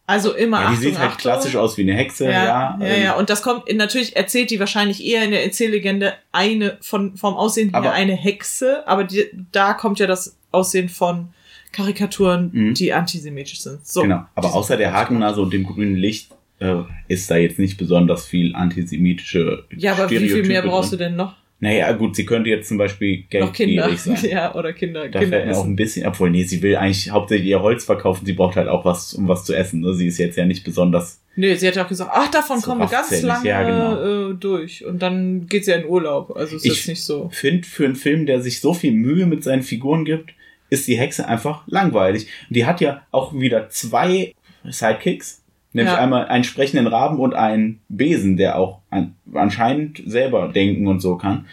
[0.07, 1.21] Also immer Ja, die Achtung, sieht halt Achtung.
[1.21, 2.31] klassisch aus wie eine Hexe, ja.
[2.33, 3.13] Ja, ja, ähm, ja.
[3.15, 7.71] Und das kommt, natürlich erzählt die wahrscheinlich eher in der Erzähllegende eine von, vom Aussehen
[7.71, 11.29] her eine Hexe, aber die, da kommt ja das Aussehen von
[11.71, 12.75] Karikaturen, Mhm.
[12.75, 13.87] die antisemitisch sind.
[13.87, 14.03] So.
[14.03, 14.25] Genau.
[14.35, 18.55] Aber außer der Hakennase und dem grünen Licht äh, ist da jetzt nicht besonders viel
[18.55, 20.99] antisemitische Ja, aber wie viel Stereotype mehr brauchst drin.
[20.99, 21.35] du denn noch?
[21.65, 23.87] Naja, gut, sie könnte jetzt zum Beispiel Noch Kinder.
[23.87, 24.19] geldgierig sein.
[24.33, 25.09] Ja, oder Kinder.
[25.09, 27.85] Da Kinder fällt mir auch ein bisschen, obwohl, nee, sie will eigentlich hauptsächlich ihr Holz
[27.85, 29.81] verkaufen, sie braucht halt auch was, um was zu essen.
[29.81, 29.95] Ne?
[29.95, 31.21] Sie ist jetzt ja nicht besonders.
[31.37, 34.31] Nee, sie hat ja auch gesagt, ach, davon So kommen wir ganz lange ja, genau.
[34.33, 34.85] äh, durch.
[34.85, 36.37] Und dann geht sie ja in Urlaub.
[36.37, 37.31] Also ist Ich- jetzt nicht so.
[37.33, 40.33] Find für einen Film, der sich so viel Mühe mit seinen Figuren gibt,
[40.69, 42.27] ist die Hexe einfach langweilig.
[42.49, 44.35] Und die hat ja auch wieder zwei
[44.69, 45.42] Sidekicks.
[45.75, 45.99] Nämlich Ja.
[46.01, 51.17] einmal einen sprechenden Raben und einen Besen, der auch an, anscheinend selber denken und so
[51.17, 51.47] kann.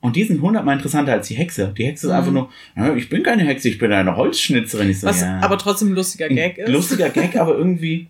[0.00, 1.72] Und die sind hundertmal interessanter als die Hexe.
[1.78, 2.18] Die Hexe ist Mhm.
[2.18, 4.90] einfach nur, "Ja, ich bin keine Hexe, ich bin eine Holzschnitzerin.
[4.90, 5.38] Ich so, Was ja.
[5.40, 6.68] aber trotzdem ein lustiger Gag ist.
[6.68, 8.08] Lustiger Gag, aber irgendwie,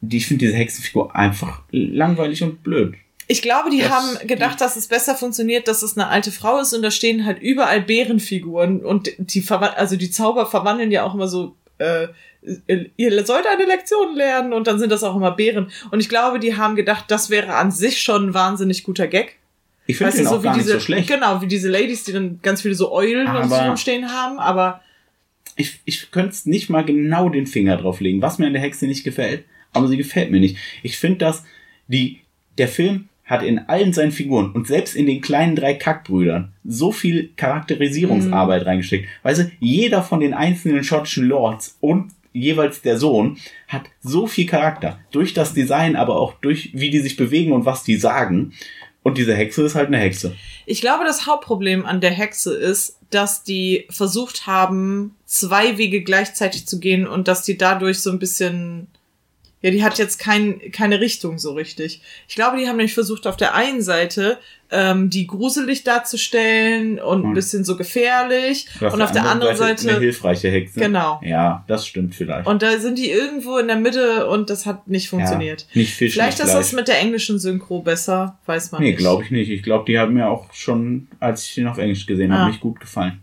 [0.00, 2.94] die, ich finde diese Hexenfigur einfach langweilig und blöd.
[3.28, 6.58] Ich glaube, die Das- haben gedacht, dass es besser funktioniert, dass es eine alte Frau
[6.58, 11.04] ist und da stehen halt überall Bärenfiguren und die verwan- also die Zauber verwandeln ja
[11.04, 12.08] auch immer so äh,
[12.96, 16.40] ihr sollt eine Lektion lernen und dann sind das auch immer Bären und ich glaube,
[16.40, 19.36] die haben gedacht, das wäre an sich schon ein wahnsinnig guter Gag.
[19.86, 21.08] Ich finde den auch gar nicht diese so schlecht.
[21.08, 24.80] genau, wie diese Ladies, die dann ganz viele so Eulen und so rumstehen haben, aber
[25.56, 28.62] ich, ich könnte es nicht mal genau den Finger drauf legen, was mir an der
[28.62, 30.56] Hexe nicht gefällt, aber sie gefällt mir nicht.
[30.82, 31.44] Ich finde, dass
[31.88, 32.20] die,
[32.56, 36.90] der Film hat in allen seinen Figuren und selbst in den kleinen drei Kackbrüdern so
[36.90, 39.08] viel Charakterisierungsarbeit reingesteckt.
[39.22, 44.46] Weißt du, jeder von den einzelnen schottischen Lords und jeweils der Sohn hat so viel
[44.46, 44.98] Charakter.
[45.10, 48.52] Durch das Design, aber auch durch, wie die sich bewegen und was die sagen.
[49.02, 50.36] Und diese Hexe ist halt eine Hexe.
[50.66, 56.66] Ich glaube, das Hauptproblem an der Hexe ist, dass die versucht haben, zwei Wege gleichzeitig
[56.66, 58.88] zu gehen und dass die dadurch so ein bisschen,
[59.62, 62.00] ja, die hat jetzt kein, keine Richtung so richtig.
[62.28, 64.38] Ich glaube, die haben nämlich versucht, auf der einen Seite
[64.72, 67.34] ähm, die gruselig darzustellen und ein Hm.
[67.34, 70.78] bisschen so gefährlich und auf der anderen Seite, eine hilfreiche Hexe.
[70.80, 71.20] Genau.
[71.24, 72.46] Ja, das stimmt vielleicht.
[72.46, 75.66] und da sind die irgendwo in der Mitte und das hat nicht funktioniert.
[75.72, 78.90] Ja, nicht Fisch, Vielleicht nicht ist das mit der englischen Synchro besser, weiß man Nee,
[78.90, 78.98] nicht.
[78.98, 79.50] glaube ich nicht.
[79.50, 82.38] Ich glaube, die haben mir auch schon, als ich den auf Englisch gesehen Ah.
[82.38, 83.20] habe, nicht gut gefallen.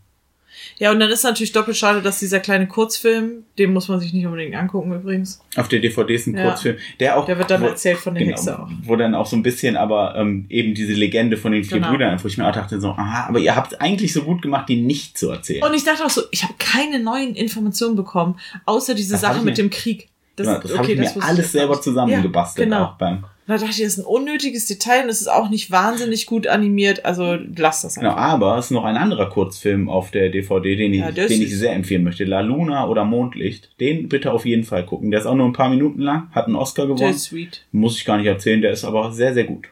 [0.80, 4.14] Ja, und dann ist natürlich doppelt schade, dass dieser kleine Kurzfilm, den muss man sich
[4.14, 5.42] nicht unbedingt angucken übrigens.
[5.56, 6.44] Auf der DVD ist ein Ja.
[6.50, 7.26] Kurzfilm, der auch.
[7.26, 8.70] Der wird dann wo, erzählt von der genau, Hexe auch.
[8.84, 11.90] Wo dann auch so ein bisschen aber ähm, eben diese Legende von den vier Genau.
[11.90, 14.70] Brüdern, wo ich mir auch dachte so, aha, aber ihr habt eigentlich so gut gemacht,
[14.70, 15.64] die nicht zu erzählen.
[15.64, 19.38] Und ich dachte auch so, ich habe keine neuen Informationen bekommen, außer diese Das Sache
[19.38, 20.10] mit mir- dem Krieg.
[20.36, 22.70] das genau, das habe okay, ich mir alles selber zusammengebastelt.
[22.70, 23.18] Ja, genau.
[23.48, 26.26] Und da dachte ich, das ist ein unnötiges Detail und es ist auch nicht wahnsinnig
[26.26, 28.22] gut animiert, also lass das genau, einfach.
[28.24, 31.42] aber es ist noch ein anderer Kurzfilm auf der DVD, den ich, Ja, der den
[31.42, 32.26] ich sehr empfehlen möchte.
[32.26, 33.72] La Luna oder Mondlicht.
[33.80, 35.12] Den bitte auf jeden Fall gucken.
[35.12, 37.14] Der ist auch nur ein paar Minuten lang, hat einen Oscar Der gewonnen.
[37.16, 37.66] ist sweet.
[37.72, 39.70] Muss ich gar nicht erzählen, der ist aber sehr, sehr gut.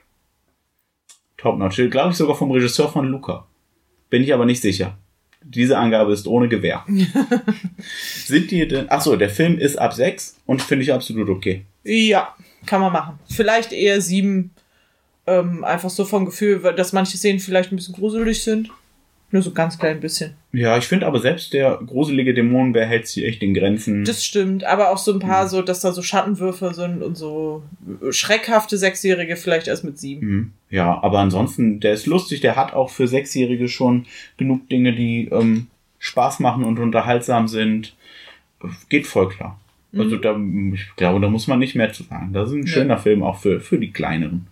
[1.35, 1.75] Top notch.
[1.91, 3.45] Glaube ich sogar vom Regisseur von Luca.
[4.09, 4.97] Bin ich aber nicht sicher.
[5.43, 6.85] Diese Angabe ist ohne Gewähr.
[8.25, 8.89] Sind die denn.
[8.89, 11.65] Achso, der Film ist ab 6 und finde ich absolut okay.
[11.83, 12.33] Ja,
[12.65, 13.19] kann man machen.
[13.29, 14.51] Vielleicht eher sieben,
[15.27, 18.69] ähm, einfach so vom Gefühl, dass manche Szenen vielleicht ein bisschen gruselig sind.
[19.31, 20.35] Nur so ganz klein bisschen.
[20.53, 24.05] Ja, ich finde aber selbst der gruselige Dämonenbär hält sich echt in Grenzen.
[24.05, 27.63] Das stimmt, aber auch so ein paar so, dass da so Schattenwürfe sind und so
[28.11, 30.27] schreckhafte Sechsjährige vielleicht erst mit sieben.
[30.27, 30.51] Mhm.
[30.69, 34.05] Ja, aber ansonsten, der ist lustig, der hat auch für Sechsjährige schon
[34.37, 35.67] genug Dinge, die ähm,
[35.99, 37.95] Spaß machen und unterhaltsam sind.
[38.89, 39.59] Geht voll klar.
[39.97, 40.37] Also da,
[40.73, 42.33] ich glaube, da muss man nicht mehr zu sagen.
[42.33, 44.47] Das ist ein schöner Film auch für, für die Kleineren.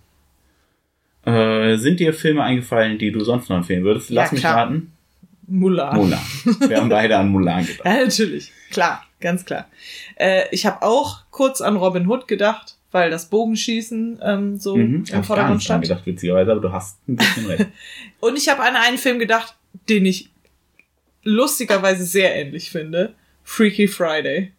[1.26, 4.10] Äh, sind dir Filme eingefallen, die du sonst noch empfehlen würdest?
[4.10, 4.58] Ja, Lass mich klar.
[4.68, 4.92] raten.
[5.48, 5.96] Mulan.
[5.98, 6.20] Mulan.
[6.68, 7.82] Wir haben beide an Mulan gedacht.
[7.86, 8.52] Ja, natürlich.
[8.72, 9.68] Klar, ganz klar.
[10.16, 15.04] Äh, ich habe auch kurz an Robin Hood gedacht, weil das Bogenschießen ähm, so Mhm.
[15.04, 15.90] Ich im habe Vordergrund nicht dran stand.
[15.90, 17.68] gedacht, witzigerweise, aber du hast ein bisschen recht.
[18.22, 19.56] Und ich habe an einen Film gedacht,
[19.90, 20.30] den ich
[21.24, 23.14] lustigerweise sehr ähnlich finde.
[23.44, 24.52] Freaky Friday.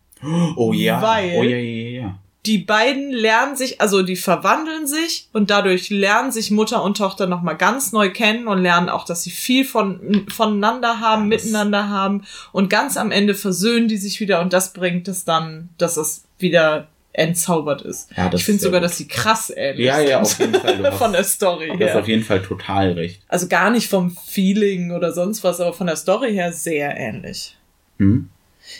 [0.56, 1.00] Oh ja.
[1.02, 2.18] Weil- oh ja, ja, ja.
[2.46, 7.26] Die beiden lernen sich, also die verwandeln sich und dadurch lernen sich Mutter und Tochter
[7.26, 11.88] nochmal ganz neu kennen und lernen auch, dass sie viel von, voneinander haben, das- miteinander
[11.88, 12.22] haben
[12.52, 16.24] und ganz am Ende versöhnen die sich wieder und das bringt es dann, dass es
[16.38, 18.10] wieder entzaubert ist.
[18.14, 18.90] Ja, das ich finde ist sogar, gut.
[18.90, 20.54] dass sie krass ähnlich Ja, ja, sind.
[20.56, 20.92] auf jeden Fall.
[20.98, 21.98] Von der Story du hast her.
[22.00, 23.22] auf jeden Fall total recht.
[23.28, 27.56] Also gar nicht vom Feeling oder sonst was, aber von der Story her sehr ähnlich.
[27.98, 28.28] Hm?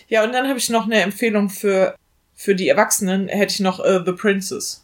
[0.09, 1.95] Ja, und dann habe ich noch eine Empfehlung für,
[2.35, 4.81] für die Erwachsenen, hätte ich noch äh, The Princess.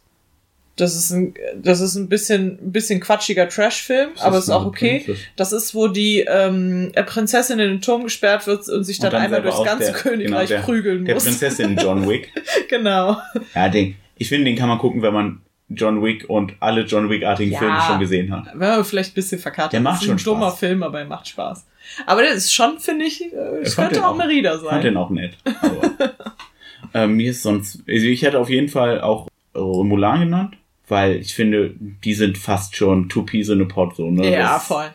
[0.77, 5.03] Das ist ein, das ist ein bisschen, ein bisschen quatschiger Trash-Film, aber ist auch okay.
[5.05, 5.25] Princess.
[5.37, 9.17] Das ist, wo die ähm, Prinzessin in den Turm gesperrt wird und sich dann, Und
[9.21, 11.25] einmal selber durchs ganze der- Königreich genau, der- prügeln Der muss.
[11.25, 12.33] Prinzessin John Wick.
[12.71, 13.19] genau.
[13.55, 17.11] Ja, den, ich finde, den kann man gucken, wenn man John Wick und alle John
[17.11, 17.59] Wick-artigen Ja.
[17.59, 18.47] Filme schon gesehen hat.
[18.55, 19.75] Wenn man vielleicht ein bisschen verkartet.
[19.75, 20.59] Der macht ist ein schon dummer Spaß.
[20.61, 21.67] Film, aber er macht Spaß.
[22.07, 24.95] Aber der ist schon, finde ich, äh, es könnte auch auch- Merida Ich fand den
[24.95, 24.97] sein.
[24.97, 25.37] auch nett.
[26.93, 30.57] Ähm, mir ist sonst, also ich hätte auf jeden Fall auch äh, Mulan genannt,
[30.89, 34.29] weil ich finde, die sind fast schon two peas in a pod, so, ne?
[34.33, 34.87] Ja, Das- voll.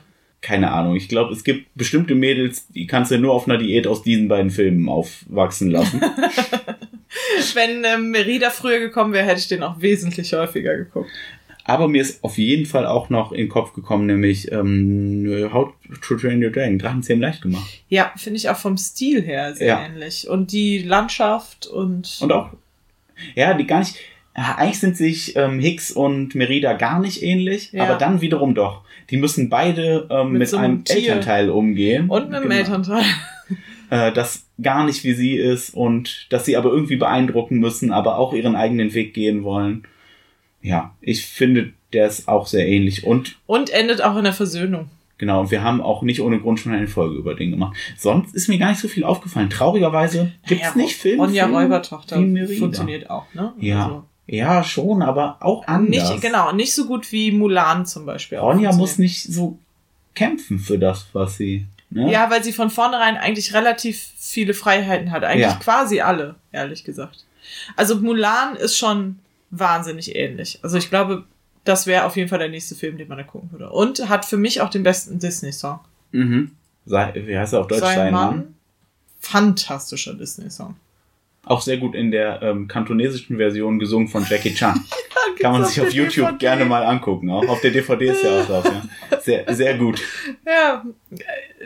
[0.41, 0.95] Keine Ahnung.
[0.97, 4.27] Ich glaube, es gibt bestimmte Mädels, die kannst du nur auf einer Diät aus diesen
[4.27, 6.01] beiden Filmen aufwachsen lassen.
[7.53, 11.09] Wenn ähm, Merida früher gekommen wäre, hätte ich den auch wesentlich häufiger geguckt.
[11.67, 15.73] Aber mir ist auf jeden Fall auch noch in den Kopf gekommen, nämlich ähm, How
[16.07, 16.77] to Train Your Dragon.
[16.77, 17.65] Drachenzähmen leicht gemacht.
[17.89, 19.85] Ja, finde ich auch vom Stil her sehr Ja.
[19.85, 20.29] ähnlich.
[20.29, 22.19] Und die Landschaft und.
[22.21, 22.49] Und auch,
[23.33, 23.95] ja, die gar nicht,
[24.35, 27.83] eigentlich sind sich ähm, Hicks und Merida gar nicht ähnlich, Ja.
[27.85, 28.81] aber dann wiederum doch.
[29.09, 30.83] Die müssen beide ähm, Mit mit, so einem einem.
[30.87, 32.09] Elternteil umgehen.
[32.09, 32.55] und mit dem Genau.
[32.55, 33.03] Elternteil.
[33.91, 38.17] Äh, das gar nicht wie sie ist und dass sie aber irgendwie beeindrucken müssen, aber
[38.17, 39.83] auch ihren eigenen Weg gehen wollen.
[40.65, 43.03] Ja, ich finde, der ist auch sehr ähnlich.
[43.05, 44.89] Und Und endet auch in der Versöhnung.
[45.17, 47.77] genau, und wir haben auch nicht ohne Grund schon eine Folge über den gemacht.
[47.97, 49.49] Sonst ist mir gar nicht so viel aufgefallen.
[49.49, 51.23] Traurigerweise gibt's Naja, nicht Filme.
[51.23, 52.15] Ronja Filme Räubertochter
[52.57, 53.53] funktioniert auch, ne?
[53.59, 53.83] Ja.
[53.85, 56.09] Also, Ja, schon, aber auch anders.
[56.09, 58.39] nicht, genau, nicht so gut wie Mulan zum Beispiel.
[58.39, 59.57] Ronja muss nicht so
[60.15, 61.65] kämpfen für das, was sie.
[61.91, 62.11] Ne?
[62.11, 65.23] Ja, weil sie von vornherein eigentlich relativ viele Freiheiten hat.
[65.23, 65.59] Eigentlich Ja.
[65.63, 67.23] quasi alle, ehrlich gesagt.
[67.75, 70.59] Also Mulan ist schon wahnsinnig ähnlich.
[70.61, 71.25] Also ich glaube,
[71.63, 73.69] das wäre auf jeden Fall der nächste Film, den man da gucken würde.
[73.69, 75.79] Und hat für mich auch den besten Disney-Song.
[76.11, 76.51] Mhm.
[76.85, 77.79] Sei, wie heißt er auf Deutsch?
[77.79, 78.55] Sein Mann.
[79.19, 80.75] Fantastischer Disney-Song.
[81.45, 84.83] Auch sehr gut in der ähm, kantonesischen Version gesungen von Jackie Chan.
[85.39, 87.29] Kann man sich auf YouTube gerne mal angucken.
[87.29, 88.65] Auch auf der DVD ist ja auch drauf.
[88.65, 89.19] Ja.
[89.21, 90.01] Sehr, sehr gut.
[90.45, 90.85] Ja,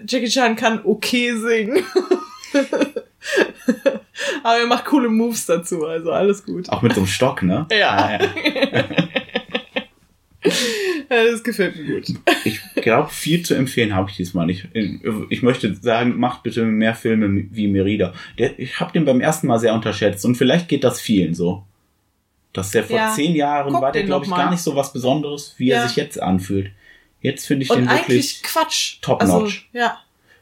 [0.07, 1.83] Jackie Chan kann okay singen.
[4.43, 6.69] Aber er macht coole Moves dazu, also alles gut.
[6.69, 7.65] Auch mit so einem Stock, ne?
[7.71, 7.89] Ja.
[7.91, 8.83] Ah, ja.
[11.11, 12.07] Ja, das gefällt mir gut.
[12.45, 14.67] Ich glaube, viel zu empfehlen habe ich diesmal nicht.
[15.29, 18.13] Ich möchte sagen, macht bitte mehr Filme wie Merida.
[18.37, 21.63] Der, ich habe den beim ersten Mal sehr unterschätzt und vielleicht geht das vielen so.
[22.53, 25.55] Dass der vor Ja, zehn Jahren war der, glaube ich, gar nicht so was Besonderes,
[25.57, 25.81] wie Ja.
[25.81, 26.71] er sich jetzt anfühlt.
[27.21, 28.97] Jetzt finde ich Und den eigentlich wirklich Quatsch.
[29.01, 29.67] top also, notch.
[29.73, 29.97] Ja.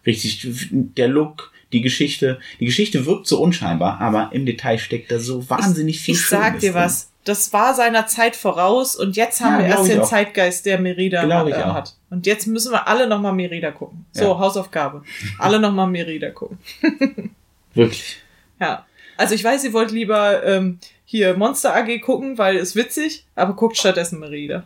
[0.06, 0.46] richtig.
[0.72, 2.40] Der Look, die Geschichte.
[2.60, 6.46] Die Geschichte wirkt so unscheinbar, aber im Detail steckt da so wahnsinnig viel Ich sag
[6.48, 6.82] Schönes dir drin.
[6.82, 7.12] was.
[7.26, 10.08] Das war seiner Zeit voraus und jetzt haben Ja, wir erst ich den auch.
[10.10, 11.96] Zeitgeist, der Merida ich äh, hat.
[12.10, 14.06] Und jetzt müssen wir alle nochmal Merida gucken.
[14.14, 14.40] So, Ja.
[14.40, 15.04] Hausaufgabe.
[15.38, 16.58] Alle nochmal Merida gucken.
[17.74, 18.18] Wirklich.
[18.62, 18.86] Ja.
[19.18, 23.54] Also ich weiß, ihr wollt lieber ähm, hier Monster AG gucken, weil es witzig, aber
[23.56, 24.64] guckt stattdessen Merida.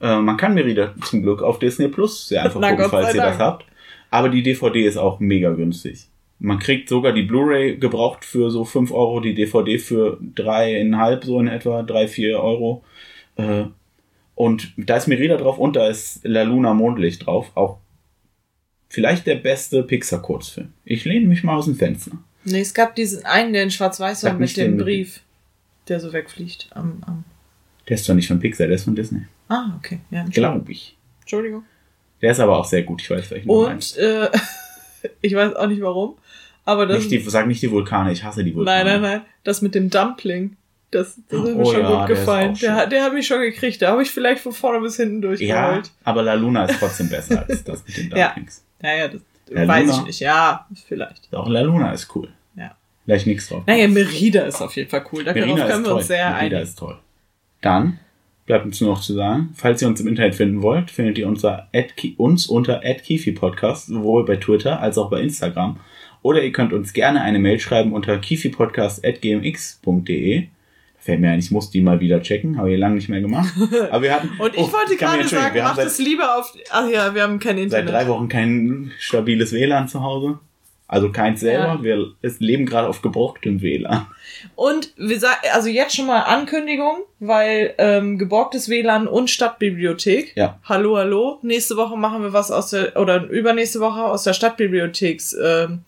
[0.00, 3.20] Äh, man kann Merida zum Glück auf Disney Plus sehr einfach Na, gucken, falls ihr
[3.20, 3.40] das Dank.
[3.40, 3.64] habt.
[4.16, 6.06] Aber die DVD ist auch mega günstig.
[6.38, 11.38] Man kriegt sogar die Blu-ray gebraucht für so 5 Euro, die DVD für dreieinhalb so
[11.38, 12.82] in etwa, 3, 4 Euro.
[13.36, 13.64] Äh,
[14.34, 17.50] und da ist Merida drauf und da ist La Luna Mondlicht drauf.
[17.56, 17.76] Auch
[18.88, 20.72] vielleicht der beste Pixar-Kurzfilm.
[20.86, 22.12] Ich lehne mich mal aus dem Fenster.
[22.44, 25.20] Nee, es gab diesen einen, der in Schwarz-Weiß war mit dem Brief,
[25.88, 26.70] der so wegfliegt.
[26.70, 27.24] Am, am
[27.86, 29.26] Der ist zwar nicht von Pixar, der ist von Disney.
[29.48, 29.98] ah, okay.
[30.10, 30.24] Ja.
[30.30, 30.96] Glaube ich.
[31.20, 31.64] Entschuldigung.
[32.22, 33.96] Der ist aber auch sehr gut, ich weiß welchen du meinst.
[33.98, 34.30] Und äh,
[35.20, 36.16] ich weiß auch nicht warum,
[36.64, 38.84] aber das Nicht die, sag nicht die Vulkane, ich hasse die Vulkane.
[38.84, 39.22] Nein, nein, nein.
[39.44, 40.56] Das mit dem Dumpling.
[40.92, 42.54] Das, das hat mir Oh schon ja, gut gefallen.
[42.62, 43.82] Der, der hat mich schon gekriegt.
[43.82, 45.90] Da habe ich vielleicht von vorne bis hinten Ja, durchgeheult.
[46.04, 48.28] aber La Luna ist trotzdem besser als das mit den Ja.
[48.28, 48.64] Dumplings.
[48.82, 49.98] Ja, ja, das La weiß Luna.
[49.98, 50.20] ich nicht.
[50.20, 51.34] Ja, vielleicht.
[51.34, 52.28] Auch La Luna ist cool.
[52.56, 52.76] Ja.
[53.04, 53.64] Vielleicht nichts drauf.
[53.66, 55.24] Naja, Merida ist auf jeden Fall cool.
[55.24, 56.62] Da darauf können wir uns sehr Merida einigen.
[56.62, 56.98] ist toll.
[57.60, 57.98] Dann
[58.46, 61.28] bleibt uns nur noch zu sagen, falls ihr uns im Internet finden wollt, findet ihr
[61.28, 61.68] unser
[62.16, 65.78] uns unter Kifi Podcast, sowohl bei Twitter als auch bei Instagram.
[66.22, 70.46] Oder ihr könnt uns gerne eine Mail schreiben unter kifipodcast.gmx.de.
[70.98, 73.54] Fällt mir ein, ich muss die mal wieder checken, habe ich lange nicht mehr gemacht.
[73.90, 76.52] Aber wir hatten, Und ich Oh, wollte gerade sagen, macht seit- es lieber auf.
[76.70, 77.90] Ach ja, wir haben kein seit Internet.
[77.92, 80.40] drei Wochen kein stabiles WLAN zu Hause.
[80.88, 81.78] Also keins selber.
[81.78, 81.82] Ja.
[81.82, 84.06] Wir leben gerade auf gebrauchtem WLAN.
[84.54, 90.36] Und wir sagen, also jetzt schon mal Ankündigung, weil ähm, geborgtes WLAN und Stadtbibliothek.
[90.36, 90.60] Ja.
[90.64, 91.38] Hallo, hallo.
[91.42, 95.80] Nächste Woche machen wir was aus der, oder übernächste Woche aus der Stadtbibliotheks, ähm,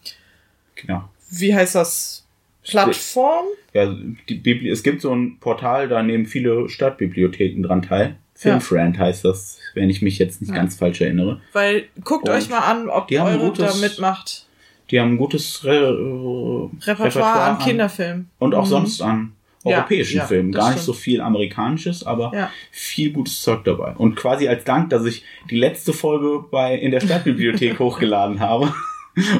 [0.75, 1.09] Genau.
[1.31, 2.25] wie heißt das?
[2.65, 3.47] Plattform?
[3.73, 3.95] Ja,
[4.29, 8.17] die Bibli es gibt so ein Portal, da nehmen viele Stadtbibliotheken dran teil.
[8.35, 10.57] Filmfriend heißt das, wenn ich mich jetzt nicht Ja.
[10.57, 11.41] ganz falsch erinnere.
[11.53, 14.47] Weil guckt Und euch mal an, ob die eure da mitmacht.
[14.91, 18.31] Die haben ein gutes Re äh, Repertoire, an Kinderfilmen.
[18.39, 18.69] Und auch Mhm.
[18.69, 19.33] sonst an
[19.65, 20.53] europäischen ja, Filmen.
[20.53, 20.87] Gar nicht stimmt.
[20.87, 22.51] so viel amerikanisches, aber Ja.
[22.71, 23.93] viel gutes Zeug dabei.
[23.97, 28.73] Und quasi als Dank, dass ich die letzte Folge bei in der Stadtbibliothek hochgeladen habe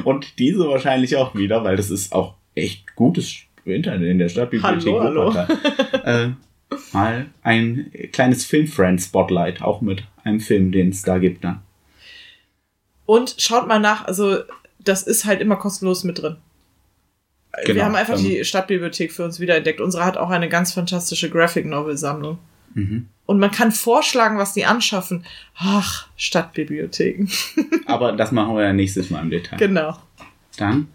[0.03, 3.33] und diese wahrscheinlich auch wieder, weil das ist auch echt gutes
[3.65, 4.93] Internet in der Stadtbibliothek.
[4.99, 5.47] Hallo, hallo.
[6.03, 6.29] Äh,
[6.93, 11.61] mal ein kleines Filmfriend-Spotlight, auch mit einem Film, den es da gibt dann.
[13.05, 14.39] Und schaut mal nach, also
[14.89, 16.37] das ist halt immer kostenlos mit drin.
[17.63, 19.81] Genau, Wir haben einfach ähm, die Stadtbibliothek für uns wiederentdeckt.
[19.81, 22.37] Unsere hat auch eine ganz fantastische Graphic Novel Sammlung.
[22.73, 23.07] Mhm.
[23.25, 25.25] Und man kann vorschlagen, was die anschaffen.
[25.55, 27.27] Ach, Stadtbibliotheken.
[27.85, 29.57] Aber das machen wir ja nächstes Mal im Detail.
[29.57, 29.97] genau.
[30.57, 30.87] Dann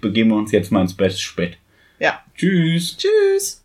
[0.00, 1.58] begeben wir uns jetzt mal ins Bett.
[1.98, 2.20] Ja.
[2.36, 2.96] Tschüss.
[2.96, 3.64] Tschüss.